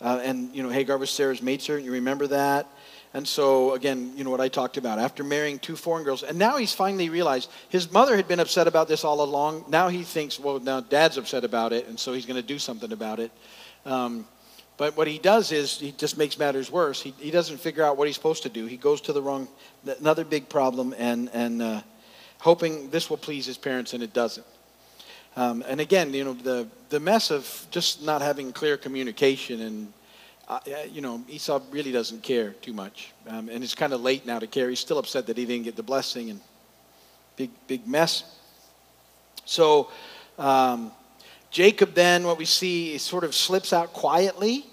uh, 0.00 0.20
and 0.22 0.54
you 0.54 0.62
know 0.62 0.68
Hagar 0.68 0.98
was 0.98 1.10
Sarah's 1.10 1.42
maidservant. 1.42 1.84
You 1.86 1.92
remember 1.92 2.26
that? 2.28 2.66
And 3.14 3.28
so, 3.28 3.74
again, 3.74 4.12
you 4.16 4.24
know 4.24 4.30
what 4.30 4.40
I 4.40 4.48
talked 4.48 4.78
about. 4.78 4.98
After 4.98 5.22
marrying 5.22 5.58
two 5.58 5.76
foreign 5.76 6.04
girls, 6.04 6.22
and 6.22 6.38
now 6.38 6.56
he's 6.56 6.72
finally 6.72 7.08
realized 7.10 7.50
his 7.68 7.90
mother 7.92 8.16
had 8.16 8.26
been 8.26 8.40
upset 8.40 8.66
about 8.66 8.88
this 8.88 9.04
all 9.04 9.22
along. 9.22 9.66
Now 9.68 9.88
he 9.88 10.02
thinks, 10.02 10.38
well, 10.40 10.58
now 10.60 10.80
dad's 10.80 11.18
upset 11.18 11.44
about 11.44 11.72
it, 11.72 11.88
and 11.88 11.98
so 11.98 12.12
he's 12.12 12.24
going 12.26 12.40
to 12.40 12.46
do 12.46 12.58
something 12.58 12.92
about 12.92 13.20
it. 13.20 13.30
Um, 13.84 14.26
but 14.78 14.96
what 14.96 15.06
he 15.06 15.18
does 15.18 15.52
is 15.52 15.78
he 15.78 15.92
just 15.92 16.16
makes 16.16 16.38
matters 16.38 16.70
worse. 16.70 17.02
He, 17.02 17.14
he 17.18 17.30
doesn't 17.30 17.58
figure 17.58 17.84
out 17.84 17.98
what 17.98 18.06
he's 18.06 18.16
supposed 18.16 18.44
to 18.44 18.48
do. 18.48 18.64
He 18.64 18.78
goes 18.78 19.02
to 19.02 19.12
the 19.12 19.20
wrong, 19.20 19.46
another 20.00 20.24
big 20.24 20.48
problem, 20.48 20.94
and, 20.96 21.28
and 21.34 21.60
uh, 21.60 21.82
hoping 22.38 22.88
this 22.88 23.10
will 23.10 23.18
please 23.18 23.44
his 23.44 23.58
parents, 23.58 23.92
and 23.92 24.02
it 24.02 24.14
doesn't. 24.14 24.46
Um, 25.36 25.64
and 25.66 25.80
again, 25.80 26.12
you 26.12 26.24
know, 26.24 26.34
the, 26.34 26.68
the 26.90 27.00
mess 27.00 27.30
of 27.30 27.66
just 27.70 28.02
not 28.02 28.20
having 28.20 28.52
clear 28.52 28.76
communication 28.76 29.62
and 29.62 29.92
uh, 30.48 30.58
you 30.90 31.00
know, 31.00 31.22
Esau 31.28 31.60
really 31.70 31.92
doesn't 31.92 32.22
care 32.22 32.50
too 32.60 32.72
much. 32.72 33.12
Um, 33.26 33.48
and 33.48 33.64
it's 33.64 33.74
kind 33.74 33.92
of 33.92 34.02
late 34.02 34.26
now 34.26 34.38
to 34.38 34.46
care. 34.46 34.68
He's 34.68 34.80
still 34.80 34.98
upset 34.98 35.26
that 35.28 35.38
he 35.38 35.46
didn't 35.46 35.64
get 35.64 35.76
the 35.76 35.82
blessing 35.82 36.30
and 36.30 36.40
big, 37.36 37.50
big 37.66 37.86
mess. 37.86 38.24
So, 39.44 39.90
um, 40.38 40.92
Jacob 41.50 41.94
then, 41.94 42.24
what 42.24 42.38
we 42.38 42.44
see, 42.44 42.98
sort 42.98 43.24
of 43.24 43.34
slips 43.34 43.72
out 43.72 43.92
quietly. 43.92 44.66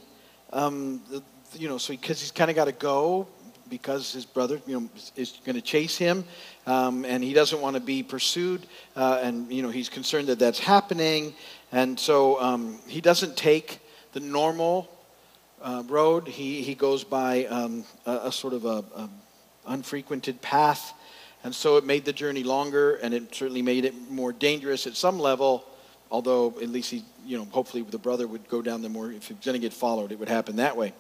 Um, 0.51 1.01
you 1.53 1.69
know, 1.69 1.77
so 1.77 1.93
because 1.93 2.19
he's 2.19 2.31
kind 2.31 2.49
of 2.49 2.55
got 2.55 2.65
to 2.65 2.71
go 2.71 3.27
because 3.69 4.13
his 4.13 4.25
brother, 4.25 4.61
you 4.65 4.79
know, 4.79 4.89
is 5.15 5.39
going 5.45 5.55
to 5.55 5.61
chase 5.61 5.97
him, 5.97 6.25
um, 6.65 7.05
and 7.05 7.23
he 7.23 7.33
doesn't 7.33 7.61
want 7.61 7.75
to 7.75 7.79
be 7.79 8.03
pursued, 8.03 8.65
uh, 8.95 9.19
and 9.21 9.51
you 9.51 9.61
know, 9.61 9.69
he's 9.69 9.89
concerned 9.89 10.27
that 10.27 10.39
that's 10.39 10.59
happening, 10.59 11.33
and 11.71 11.99
so 11.99 12.41
um, 12.41 12.79
he 12.87 13.01
doesn't 13.01 13.37
take 13.37 13.79
the 14.13 14.19
normal 14.19 14.89
uh, 15.61 15.83
road. 15.87 16.27
He 16.27 16.61
he 16.61 16.75
goes 16.75 17.03
by 17.03 17.45
um, 17.45 17.83
a, 18.05 18.19
a, 18.25 18.31
sort 18.31 18.53
of 18.53 18.65
a, 18.65 18.83
a 18.95 19.09
unfrequented 19.67 20.41
path, 20.41 20.93
and 21.43 21.53
so 21.53 21.77
it 21.77 21.85
made 21.85 22.05
the 22.05 22.13
journey 22.13 22.43
longer, 22.43 22.95
and 22.95 23.13
it 23.13 23.33
certainly 23.33 23.61
made 23.61 23.85
it 23.85 24.09
more 24.09 24.33
dangerous 24.33 24.87
at 24.87 24.95
some 24.95 25.19
level. 25.19 25.65
Although 26.11 26.55
at 26.59 26.69
least 26.69 26.89
he, 26.89 27.03
you 27.23 27.37
know, 27.37 27.45
hopefully 27.45 27.83
the 27.83 27.99
brother 27.99 28.27
would 28.27 28.47
go 28.49 28.63
down 28.63 28.81
the 28.81 28.89
more. 28.89 29.11
If 29.11 29.27
he 29.27 29.35
was 29.35 29.45
going 29.45 29.53
to 29.53 29.59
get 29.59 29.73
followed, 29.73 30.11
it 30.11 30.17
would 30.17 30.29
happen 30.29 30.55
that 30.55 30.75
way. 30.75 30.93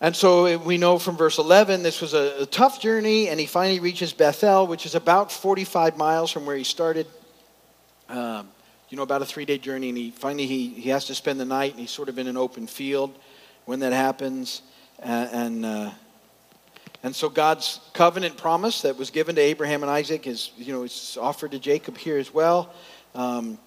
And 0.00 0.14
so 0.14 0.58
we 0.58 0.76
know 0.76 0.98
from 0.98 1.16
verse 1.16 1.38
11 1.38 1.82
this 1.82 2.02
was 2.02 2.12
a, 2.12 2.42
a, 2.42 2.46
tough 2.46 2.80
journey, 2.80 3.28
and 3.28 3.40
he 3.40 3.46
finally 3.46 3.80
reaches 3.80 4.12
Bethel, 4.12 4.66
which 4.66 4.84
is 4.84 4.94
about 4.94 5.32
45 5.32 5.96
miles 5.96 6.30
from 6.30 6.44
where 6.44 6.56
he 6.56 6.64
started. 6.64 7.06
Um, 8.10 8.48
you 8.90 8.96
know, 8.96 9.02
about 9.02 9.22
a 9.22 9.26
three 9.26 9.46
day 9.46 9.58
journey, 9.58 9.88
and 9.88 9.98
he 9.98 10.10
finally 10.10 10.46
he, 10.46 10.68
he 10.68 10.90
has 10.90 11.06
to 11.06 11.14
spend 11.14 11.40
the 11.40 11.44
night, 11.46 11.72
and 11.72 11.80
he's 11.80 11.90
sort 11.90 12.08
of 12.08 12.18
in 12.18 12.26
an 12.26 12.36
open 12.36 12.66
field 12.66 13.18
when 13.64 13.80
that 13.80 13.92
happens. 13.92 14.62
And, 14.98 15.64
uh, 15.64 15.90
and 17.02 17.14
so 17.14 17.28
God's 17.28 17.80
covenant 17.92 18.36
promise 18.36 18.82
that 18.82 18.96
was 18.96 19.10
given 19.10 19.34
to 19.36 19.40
Abraham 19.40 19.82
and 19.82 19.90
Isaac 19.90 20.26
is, 20.26 20.50
you 20.56 20.72
know, 20.72 20.84
it's 20.84 21.16
offered 21.16 21.52
to 21.52 21.58
Jacob 21.58 21.96
here 21.96 22.18
as 22.18 22.32
well. 22.32 22.72
Um, 23.14 23.58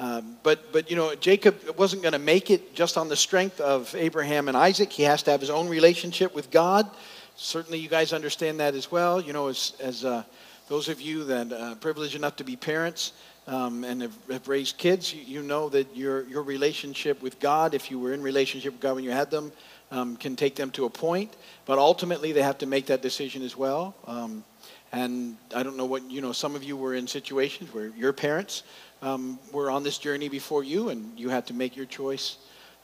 um, 0.00 0.38
but, 0.42 0.72
but, 0.72 0.88
you 0.88 0.96
know, 0.96 1.14
Jacob 1.14 1.56
wasn't 1.76 2.00
going 2.00 2.14
to 2.14 2.18
make 2.18 2.50
it 2.50 2.74
just 2.74 2.96
on 2.96 3.10
the 3.10 3.16
strength 3.16 3.60
of 3.60 3.94
Abraham 3.94 4.48
and 4.48 4.56
Isaac. 4.56 4.90
He 4.90 5.02
has 5.02 5.22
to 5.24 5.30
have 5.30 5.42
his 5.42 5.50
own 5.50 5.68
relationship 5.68 6.34
with 6.34 6.50
God. 6.50 6.90
Certainly, 7.36 7.80
you 7.80 7.90
guys 7.90 8.14
understand 8.14 8.60
that 8.60 8.74
as 8.74 8.90
well. 8.90 9.20
You 9.20 9.34
know, 9.34 9.48
as, 9.48 9.74
as 9.78 10.06
uh, 10.06 10.22
those 10.68 10.88
of 10.88 11.02
you 11.02 11.24
that 11.24 11.52
are 11.52 11.72
uh, 11.72 11.74
privileged 11.74 12.14
enough 12.14 12.36
to 12.36 12.44
be 12.44 12.56
parents 12.56 13.12
um, 13.46 13.84
and 13.84 14.00
have, 14.00 14.16
have, 14.30 14.48
raised 14.48 14.78
kids, 14.78 15.12
you, 15.12 15.20
you, 15.20 15.42
know 15.42 15.68
that 15.68 15.94
your, 15.94 16.26
your 16.28 16.44
relationship 16.44 17.20
with 17.20 17.38
God, 17.38 17.74
if 17.74 17.90
you 17.90 17.98
were 17.98 18.14
in 18.14 18.22
relationship 18.22 18.72
with 18.72 18.80
God 18.80 18.94
when 18.94 19.04
you 19.04 19.10
had 19.10 19.30
them, 19.30 19.52
um, 19.90 20.16
can 20.16 20.34
take 20.34 20.54
them 20.54 20.70
to 20.70 20.86
a 20.86 20.90
point. 20.90 21.36
But 21.66 21.78
ultimately, 21.78 22.32
they 22.32 22.42
have 22.42 22.56
to 22.58 22.66
make 22.66 22.86
that 22.86 23.02
decision 23.02 23.42
as 23.42 23.54
well. 23.54 23.94
Um, 24.06 24.44
and 24.92 25.36
I 25.54 25.62
don't 25.62 25.76
know 25.76 25.84
what, 25.84 26.10
you 26.10 26.22
know, 26.22 26.32
some 26.32 26.56
of 26.56 26.64
you 26.64 26.76
were 26.76 26.94
in 26.94 27.06
situations 27.06 27.72
where 27.74 27.88
your 27.88 28.14
parents 28.14 28.62
um, 29.02 29.38
were 29.52 29.70
on 29.70 29.82
this 29.82 29.98
journey 29.98 30.28
before 30.28 30.64
you, 30.64 30.88
and 30.90 31.18
you 31.18 31.28
had 31.28 31.46
to 31.46 31.54
make 31.54 31.76
your 31.76 31.86
choice 31.86 32.36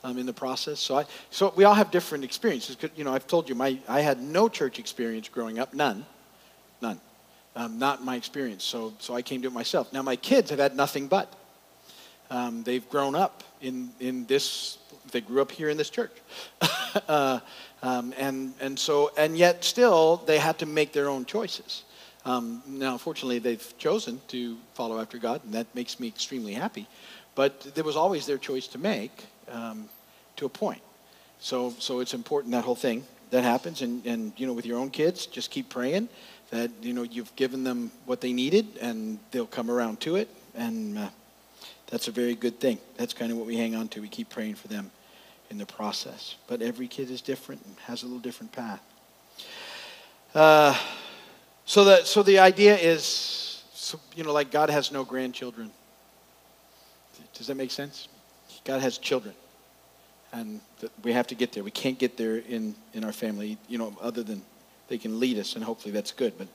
um, 0.05 0.19
in 0.19 0.27
the 0.27 0.33
process. 0.33 0.81
So, 0.81 0.99
I, 0.99 1.05
so 1.31 1.53
we 1.57 1.65
all 1.65 1.75
have 1.75 1.91
different 1.91 2.25
experiences. 2.25 2.77
You 2.95 3.05
know, 3.05 3.13
I've 3.13 3.27
told 3.27 3.49
you, 3.49 3.55
my, 3.55 3.79
I 3.89 4.01
had 4.01 4.21
no 4.21 4.49
church 4.49 4.79
experience 4.79 5.29
growing 5.29 5.59
up, 5.59 5.75
none, 5.75 6.07
none, 6.81 7.01
um, 7.55 7.79
not 7.79 8.05
my 8.05 8.17
experience. 8.17 8.65
So, 8.65 8.95
so 8.99 9.15
I 9.15 9.23
came 9.23 9.43
to 9.43 9.49
it 9.49 9.53
myself. 9.53 9.93
Now, 9.93 10.03
my 10.03 10.17
kids 10.17 10.51
have 10.51 10.59
had 10.59 10.77
nothing 10.77 11.09
but. 11.09 11.33
Um, 12.31 12.63
they've 12.63 12.89
grown 12.89 13.15
up 13.15 13.45
in, 13.61 13.91
in 14.01 14.27
this, 14.27 14.79
they 15.13 15.21
grew 15.21 15.41
up 15.41 15.51
here 15.51 15.69
in 15.69 15.77
this 15.77 15.91
church. 15.91 16.13
uh, 17.09 17.41
um, 17.83 18.13
and, 18.19 18.53
and 18.61 18.79
so, 18.79 19.13
and 19.17 19.37
yet 19.37 19.65
still, 19.65 20.23
they 20.27 20.39
had 20.39 20.59
to 20.59 20.67
make 20.67 20.93
their 20.93 21.09
own 21.09 21.25
choices. 21.25 21.85
Um, 22.27 22.61
now, 22.67 22.99
fortunately, 22.99 23.39
they've 23.39 23.75
chosen 23.79 24.21
to 24.29 24.59
follow 24.75 25.01
after 25.01 25.17
God, 25.17 25.45
and 25.45 25.55
that 25.55 25.73
makes 25.77 26.01
me 26.01 26.09
extremely 26.09 26.53
happy. 26.53 26.89
But 27.37 27.75
there 27.75 27.85
was 27.85 27.97
always 27.97 28.27
their 28.27 28.37
choice 28.37 28.67
to 28.69 28.79
make 28.79 29.27
um, 29.51 29.89
to 30.35 30.45
a 30.45 30.49
point. 30.49 30.83
So, 31.39 31.73
so 31.79 32.01
it's 32.01 32.15
important 32.15 32.53
that 32.53 32.65
whole 32.65 32.75
thing 32.75 33.05
that 33.31 33.45
happens, 33.45 33.81
and, 33.81 34.05
and 34.05 34.33
you 34.37 34.47
know, 34.47 34.53
with 34.53 34.67
your 34.67 34.79
own 34.79 34.91
kids, 34.91 35.27
just 35.27 35.53
keep 35.53 35.69
praying 35.69 36.09
that 36.51 36.71
you 36.83 36.93
know 36.93 37.03
you've 37.03 37.35
given 37.37 37.63
them 37.63 37.93
what 38.07 38.21
they 38.21 38.33
needed, 38.33 38.67
and 38.81 39.21
they'll 39.31 39.47
come 39.47 39.71
around 39.71 40.01
to 40.01 40.17
it, 40.17 40.29
and 40.57 40.99
uh, 40.99 41.09
that's 41.87 42.09
a 42.09 42.13
very 42.13 42.35
good 42.35 42.59
thing. 42.59 42.79
That's 42.97 43.13
kind 43.13 43.31
of 43.31 43.39
what 43.39 43.47
we 43.47 43.57
hang 43.57 43.77
on 43.77 43.87
to. 43.89 44.01
We 44.01 44.09
keep 44.09 44.31
praying 44.31 44.57
for 44.57 44.67
them 44.67 44.91
in 45.51 45.59
the 45.59 45.67
process. 45.67 46.35
But 46.49 46.61
every 46.63 46.89
kid 46.89 47.11
is 47.11 47.21
different 47.21 47.65
and 47.65 47.77
has 47.87 48.03
a 48.03 48.07
little 48.07 48.21
different 48.21 48.53
path. 48.53 48.83
Uh, 50.35 50.77
so 51.67 51.85
the, 51.85 52.05
so 52.05 52.23
the 52.23 52.39
idea 52.39 52.77
is, 52.77 53.63
so, 53.75 54.01
you 54.15 54.25
know, 54.25 54.33
like 54.33 54.51
God 54.51 54.71
has 54.71 54.91
no 54.91 55.05
grandchildren. 55.05 55.71
Does 57.35 57.49
that 57.49 57.57
make 57.57 57.71
sense? 57.71 58.09
God 58.65 58.81
has 58.81 58.99
children. 58.99 59.35
And 60.33 60.61
we 61.03 61.13
have 61.13 61.27
to 61.29 61.35
get 61.35 61.53
there. 61.53 61.63
We 61.63 61.71
can't 61.71 61.99
get 61.99 62.17
there 62.17 62.37
in, 62.37 62.75
in 62.95 63.05
our 63.05 63.13
family, 63.13 63.59
you 63.69 63.79
know, 63.79 63.97
other 64.01 64.23
than 64.23 64.43
they 64.89 64.97
can 64.97 65.21
lead 65.21 65.39
us, 65.39 65.57
and 65.57 65.65
hopefully 65.65 65.93
that's 65.93 66.13
good. 66.13 66.39
But 66.39 66.49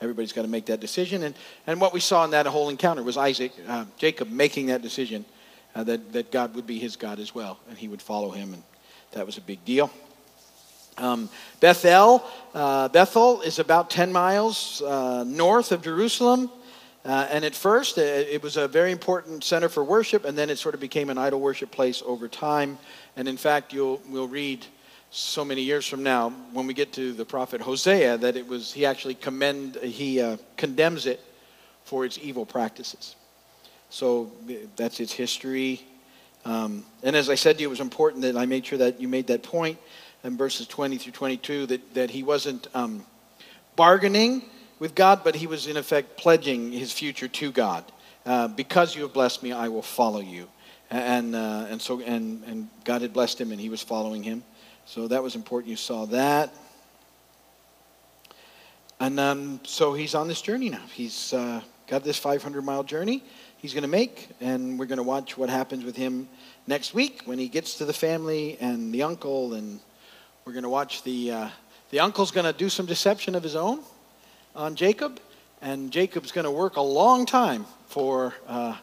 everybody's 0.00 0.32
got 0.32 0.42
to 0.42 0.48
make 0.48 0.66
that 0.66 0.80
decision. 0.80 1.22
And, 1.22 1.34
and 1.66 1.80
what 1.80 1.92
we 1.92 2.00
saw 2.00 2.24
in 2.24 2.30
that 2.32 2.46
whole 2.46 2.68
encounter 2.68 3.02
was 3.02 3.16
Isaac, 3.16 3.52
uh, 3.66 3.86
Jacob 3.96 4.30
making 4.30 4.66
that 4.66 4.82
decision 4.82 5.24
uh, 5.74 5.84
that, 5.84 6.12
that 6.12 6.30
God 6.30 6.54
would 6.54 6.66
be 6.66 6.78
his 6.78 6.96
God 6.96 7.18
as 7.18 7.34
well, 7.34 7.58
and 7.68 7.78
he 7.78 7.88
would 7.88 8.02
follow 8.02 8.30
him. 8.30 8.52
And 8.52 8.62
that 9.12 9.24
was 9.24 9.38
a 9.38 9.40
big 9.40 9.64
deal. 9.64 9.90
Um, 10.98 11.28
Bethel, 11.60 12.24
uh, 12.54 12.88
Bethel 12.88 13.40
is 13.42 13.58
about 13.58 13.90
10 13.90 14.12
miles 14.12 14.82
uh, 14.82 15.24
north 15.24 15.72
of 15.72 15.82
Jerusalem. 15.82 16.50
Uh, 17.04 17.26
and 17.30 17.44
at 17.44 17.54
first, 17.54 17.96
it, 17.98 18.28
it 18.28 18.42
was 18.42 18.56
a 18.56 18.66
very 18.66 18.90
important 18.90 19.44
center 19.44 19.68
for 19.68 19.84
worship, 19.84 20.24
and 20.24 20.36
then 20.36 20.50
it 20.50 20.58
sort 20.58 20.74
of 20.74 20.80
became 20.80 21.08
an 21.08 21.16
idol 21.16 21.40
worship 21.40 21.70
place 21.70 22.02
over 22.04 22.28
time. 22.28 22.76
And 23.16 23.28
in 23.28 23.36
fact, 23.36 23.72
you'll 23.72 24.02
we'll 24.08 24.28
read 24.28 24.66
so 25.10 25.44
many 25.44 25.62
years 25.62 25.86
from 25.86 26.02
now 26.02 26.30
when 26.52 26.66
we 26.66 26.74
get 26.74 26.92
to 26.92 27.12
the 27.12 27.24
prophet 27.24 27.60
Hosea 27.60 28.18
that 28.18 28.36
it 28.36 28.46
was 28.46 28.72
he 28.72 28.84
actually 28.84 29.14
commend 29.14 29.76
he 29.76 30.20
uh, 30.20 30.36
condemns 30.56 31.06
it 31.06 31.20
for 31.84 32.04
its 32.04 32.18
evil 32.20 32.44
practices. 32.44 33.16
So 33.88 34.30
that's 34.76 35.00
its 35.00 35.12
history. 35.12 35.80
Um, 36.44 36.84
and 37.02 37.16
as 37.16 37.30
I 37.30 37.36
said 37.36 37.56
to 37.56 37.62
you, 37.62 37.68
it 37.68 37.70
was 37.70 37.80
important 37.80 38.22
that 38.22 38.36
I 38.36 38.44
made 38.44 38.66
sure 38.66 38.78
that 38.78 39.00
you 39.00 39.08
made 39.08 39.28
that 39.28 39.42
point 39.42 39.78
in 40.24 40.36
verses 40.36 40.66
20 40.66 40.98
through 40.98 41.12
22 41.12 41.66
that, 41.66 41.94
that 41.94 42.10
he 42.10 42.22
wasn't 42.22 42.66
um, 42.74 43.04
bargaining 43.76 44.42
with 44.78 44.94
God, 44.94 45.22
but 45.24 45.34
he 45.34 45.46
was 45.46 45.66
in 45.66 45.76
effect 45.76 46.16
pledging 46.16 46.72
his 46.72 46.92
future 46.92 47.28
to 47.28 47.52
God. 47.52 47.84
Uh, 48.26 48.48
because 48.48 48.94
you 48.94 49.02
have 49.02 49.12
blessed 49.12 49.42
me, 49.42 49.52
I 49.52 49.68
will 49.68 49.82
follow 49.82 50.20
you. 50.20 50.48
And, 50.90 51.34
uh, 51.34 51.66
and 51.68 51.80
so 51.80 52.00
and, 52.00 52.42
and 52.44 52.68
God 52.84 53.02
had 53.02 53.12
blessed 53.12 53.40
him 53.40 53.52
and 53.52 53.60
he 53.60 53.68
was 53.68 53.82
following 53.82 54.22
him. 54.22 54.42
So 54.86 55.08
that 55.08 55.22
was 55.22 55.34
important. 55.34 55.70
You 55.70 55.76
saw 55.76 56.06
that. 56.06 56.54
And 59.00 59.20
um, 59.20 59.60
so 59.64 59.94
he's 59.94 60.14
on 60.14 60.28
this 60.28 60.42
journey 60.42 60.70
now. 60.70 60.82
He's 60.92 61.32
uh, 61.32 61.60
got 61.86 62.04
this 62.04 62.18
500 62.18 62.62
mile 62.62 62.82
journey 62.82 63.22
he's 63.58 63.74
going 63.74 63.82
to 63.82 63.88
make, 63.88 64.28
and 64.40 64.78
we're 64.78 64.86
going 64.86 64.98
to 64.98 65.02
watch 65.02 65.36
what 65.36 65.50
happens 65.50 65.84
with 65.84 65.96
him 65.96 66.28
next 66.66 66.94
week 66.94 67.22
when 67.24 67.38
he 67.38 67.48
gets 67.48 67.78
to 67.78 67.84
the 67.84 67.92
family 67.92 68.56
and 68.60 68.92
the 68.94 69.02
uncle 69.02 69.54
and 69.54 69.80
we're 70.48 70.54
going 70.54 70.62
to 70.62 70.70
watch 70.70 71.02
the, 71.02 71.30
uh, 71.30 71.48
the 71.90 72.00
uncle's 72.00 72.30
going 72.30 72.46
to 72.46 72.54
do 72.54 72.70
some 72.70 72.86
deception 72.86 73.34
of 73.34 73.42
his 73.42 73.54
own 73.54 73.80
on 74.56 74.76
Jacob, 74.76 75.20
and 75.60 75.90
Jacob's 75.90 76.32
going 76.32 76.46
to 76.46 76.50
work 76.50 76.76
a 76.76 76.80
long 76.80 77.26
time 77.26 77.66
for, 77.88 78.32
uh, 78.46 78.74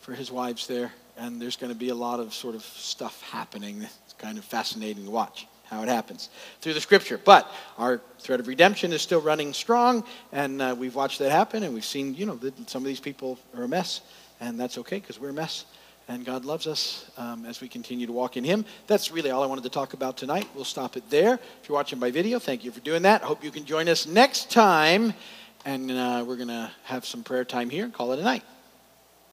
for 0.00 0.12
his 0.12 0.30
wives 0.30 0.66
there. 0.66 0.92
And 1.16 1.40
there's 1.40 1.56
going 1.56 1.72
to 1.72 1.78
be 1.78 1.88
a 1.88 1.94
lot 1.94 2.20
of 2.20 2.34
sort 2.34 2.54
of 2.54 2.62
stuff 2.62 3.22
happening. 3.22 3.80
It's 3.80 4.12
kind 4.18 4.36
of 4.36 4.44
fascinating 4.44 5.06
to 5.06 5.10
watch 5.10 5.46
how 5.64 5.82
it 5.82 5.88
happens 5.88 6.28
through 6.60 6.74
the 6.74 6.82
scripture. 6.82 7.16
But 7.16 7.50
our 7.78 8.02
thread 8.18 8.38
of 8.38 8.46
redemption 8.46 8.92
is 8.92 9.00
still 9.00 9.22
running 9.22 9.54
strong, 9.54 10.04
and 10.32 10.60
uh, 10.60 10.76
we've 10.78 10.94
watched 10.94 11.18
that 11.20 11.30
happen, 11.30 11.62
and 11.62 11.72
we've 11.72 11.82
seen, 11.82 12.14
you 12.14 12.26
know, 12.26 12.36
that 12.36 12.68
some 12.68 12.82
of 12.82 12.86
these 12.86 13.00
people 13.00 13.38
are 13.56 13.62
a 13.62 13.68
mess, 13.68 14.02
and 14.38 14.60
that's 14.60 14.76
okay 14.76 14.98
because 14.98 15.18
we're 15.18 15.30
a 15.30 15.32
mess 15.32 15.64
and 16.10 16.24
God 16.24 16.44
loves 16.44 16.66
us 16.66 17.08
um, 17.16 17.46
as 17.46 17.60
we 17.60 17.68
continue 17.68 18.04
to 18.04 18.12
walk 18.12 18.36
in 18.36 18.42
Him. 18.42 18.64
That's 18.88 19.12
really 19.12 19.30
all 19.30 19.44
I 19.44 19.46
wanted 19.46 19.62
to 19.62 19.70
talk 19.70 19.92
about 19.94 20.16
tonight. 20.16 20.48
We'll 20.56 20.64
stop 20.64 20.96
it 20.96 21.08
there. 21.08 21.34
If 21.34 21.68
you're 21.68 21.76
watching 21.76 22.00
by 22.00 22.10
video, 22.10 22.40
thank 22.40 22.64
you 22.64 22.72
for 22.72 22.80
doing 22.80 23.02
that. 23.02 23.22
Hope 23.22 23.44
you 23.44 23.52
can 23.52 23.64
join 23.64 23.88
us 23.88 24.06
next 24.06 24.50
time, 24.50 25.14
and 25.64 25.88
uh, 25.88 26.24
we're 26.26 26.34
going 26.34 26.48
to 26.48 26.68
have 26.82 27.06
some 27.06 27.22
prayer 27.22 27.44
time 27.44 27.70
here 27.70 27.84
and 27.84 27.94
call 27.94 28.12
it 28.12 28.18
a 28.18 28.24
night. 28.24 28.42